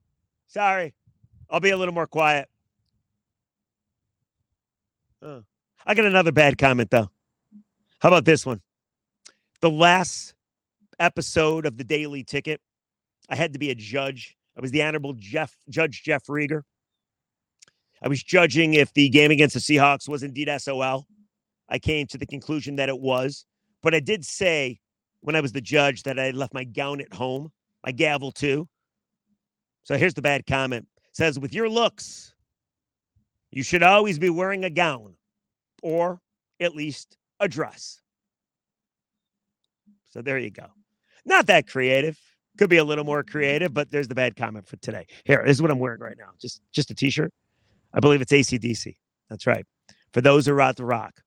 Sorry. 0.47 0.93
I'll 1.49 1.60
be 1.60 1.71
a 1.71 1.77
little 1.77 1.93
more 1.93 2.08
quiet. 2.08 2.47
Oh. 5.21 5.43
I 5.86 5.93
got 5.93 6.05
another 6.05 6.32
bad 6.32 6.58
comment 6.58 6.89
though. 6.89 7.10
How 7.99 8.08
about 8.08 8.23
this 8.23 8.45
one? 8.45 8.62
The 9.60 9.69
last 9.69 10.36
episode 11.01 11.65
of 11.65 11.75
the 11.75 11.84
Daily 11.84 12.23
Ticket, 12.23 12.62
I 13.27 13.36
had 13.36 13.51
to 13.51 13.60
be 13.60 13.71
a 13.71 13.75
judge. 13.75 14.38
I 14.58 14.62
was 14.62 14.71
the 14.71 14.84
Honorable 14.84 15.15
Jeff 15.17 15.53
Judge 15.67 16.01
Jeff 16.01 16.27
Riger. 16.27 16.62
I 18.01 18.08
was 18.08 18.23
judging 18.23 18.73
if 18.73 18.93
the 18.93 19.10
game 19.10 19.32
against 19.32 19.55
the 19.55 19.60
Seahawks 19.60 20.08
was 20.08 20.23
indeed 20.23 20.49
SOL. 20.60 21.05
I 21.67 21.77
came 21.77 22.08
to 22.08 22.17
the 22.17 22.25
conclusion 22.25 22.77
that 22.77 22.88
it 22.88 23.01
was, 23.01 23.45
but 23.84 23.93
I 23.93 23.99
did 23.99 24.23
say 24.23 24.79
when 25.21 25.36
I 25.36 25.41
was 25.41 25.51
the 25.51 25.62
judge 25.62 26.03
that 26.03 26.19
I 26.19 26.32
left 26.32 26.53
my 26.53 26.63
gown 26.63 27.01
at 27.01 27.13
home, 27.13 27.51
my 27.86 27.91
gavel 27.91 28.32
too. 28.32 28.67
So 29.84 29.97
here's 29.97 30.13
the 30.13 30.21
bad 30.21 30.45
comment. 30.45 30.88
It 31.05 31.15
says 31.15 31.39
with 31.39 31.53
your 31.53 31.69
looks, 31.69 32.34
you 33.51 33.63
should 33.63 33.84
always 33.84 34.19
be 34.19 34.29
wearing 34.29 34.65
a 34.65 34.69
gown 34.69 35.15
or 35.82 36.21
at 36.60 36.75
least 36.75 37.17
a 37.39 37.47
dress. 37.47 38.01
So 40.10 40.21
there 40.21 40.38
you 40.38 40.51
go. 40.51 40.65
Not 41.25 41.47
that 41.47 41.67
creative. 41.67 42.17
Could 42.58 42.69
be 42.69 42.77
a 42.77 42.84
little 42.84 43.05
more 43.05 43.23
creative, 43.23 43.73
but 43.73 43.89
there's 43.89 44.08
the 44.08 44.15
bad 44.15 44.36
comment 44.36 44.67
for 44.67 44.75
today. 44.77 45.05
Here, 45.23 45.41
this 45.45 45.58
is 45.58 45.62
what 45.62 45.71
I'm 45.71 45.79
wearing 45.79 46.01
right 46.01 46.17
now. 46.17 46.32
Just 46.41 46.62
just 46.73 46.91
a 46.91 46.95
t-shirt. 46.95 47.32
I 47.93 47.99
believe 47.99 48.21
it's 48.21 48.34
ACDC. 48.34 48.95
That's 49.29 49.47
right. 49.47 49.65
For 50.13 50.21
those 50.21 50.45
who 50.45 50.53
are 50.53 50.62
at 50.62 50.75
the 50.75 50.84
rock, 50.84 51.21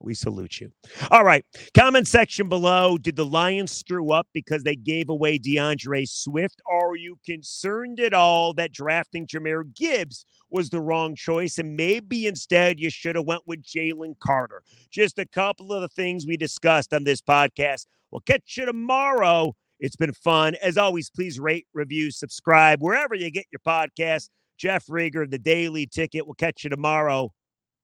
we 0.00 0.14
salute 0.14 0.60
you. 0.60 0.70
All 1.10 1.24
right. 1.24 1.44
Comment 1.74 2.06
section 2.06 2.48
below. 2.48 2.98
Did 2.98 3.16
the 3.16 3.26
Lions 3.26 3.72
screw 3.72 4.12
up 4.12 4.28
because 4.32 4.62
they 4.62 4.76
gave 4.76 5.08
away 5.08 5.38
D'Andre 5.38 6.04
Swift? 6.04 6.60
Are 6.70 6.96
you 6.96 7.18
concerned 7.26 7.98
at 7.98 8.14
all 8.14 8.54
that 8.54 8.72
drafting 8.72 9.26
Jahmyr 9.26 9.74
Gibbs 9.74 10.24
was 10.50 10.70
the 10.70 10.80
wrong 10.80 11.14
choice 11.14 11.58
and 11.58 11.76
maybe 11.76 12.26
instead 12.26 12.78
you 12.78 12.90
should 12.90 13.16
have 13.16 13.26
went 13.26 13.42
with 13.46 13.62
Jalen 13.62 14.18
Carter? 14.20 14.62
Just 14.90 15.18
a 15.18 15.26
couple 15.26 15.72
of 15.72 15.82
the 15.82 15.88
things 15.88 16.26
we 16.26 16.36
discussed 16.36 16.94
on 16.94 17.04
this 17.04 17.20
podcast. 17.20 17.86
We'll 18.10 18.20
catch 18.20 18.56
you 18.56 18.66
tomorrow. 18.66 19.54
It's 19.80 19.96
been 19.96 20.12
fun. 20.12 20.54
As 20.62 20.78
always, 20.78 21.10
please 21.10 21.38
rate, 21.38 21.66
review, 21.74 22.10
subscribe 22.10 22.82
wherever 22.82 23.14
you 23.14 23.30
get 23.30 23.46
your 23.52 23.60
podcast. 23.66 24.28
Jeff 24.56 24.86
Riger, 24.86 25.30
the 25.30 25.38
Daily 25.38 25.86
Ticket. 25.86 26.26
We'll 26.26 26.34
catch 26.34 26.64
you 26.64 26.70
tomorrow. 26.70 27.32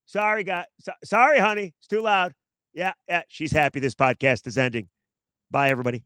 Sorry, 0.07 0.45
guy. 0.45 0.67
So, 0.81 0.93
sorry, 1.05 1.39
honey. 1.39 1.75
It's 1.79 1.89
too 1.89 2.03
loud. 2.03 2.33
Yeah, 2.73 2.93
yeah. 3.09 3.23
She's 3.29 3.53
happy 3.53 3.81
this 3.81 3.95
podcast 3.95 4.47
is 4.47 4.59
ending. 4.59 4.89
Bye, 5.51 5.71
everybody. 5.71 6.05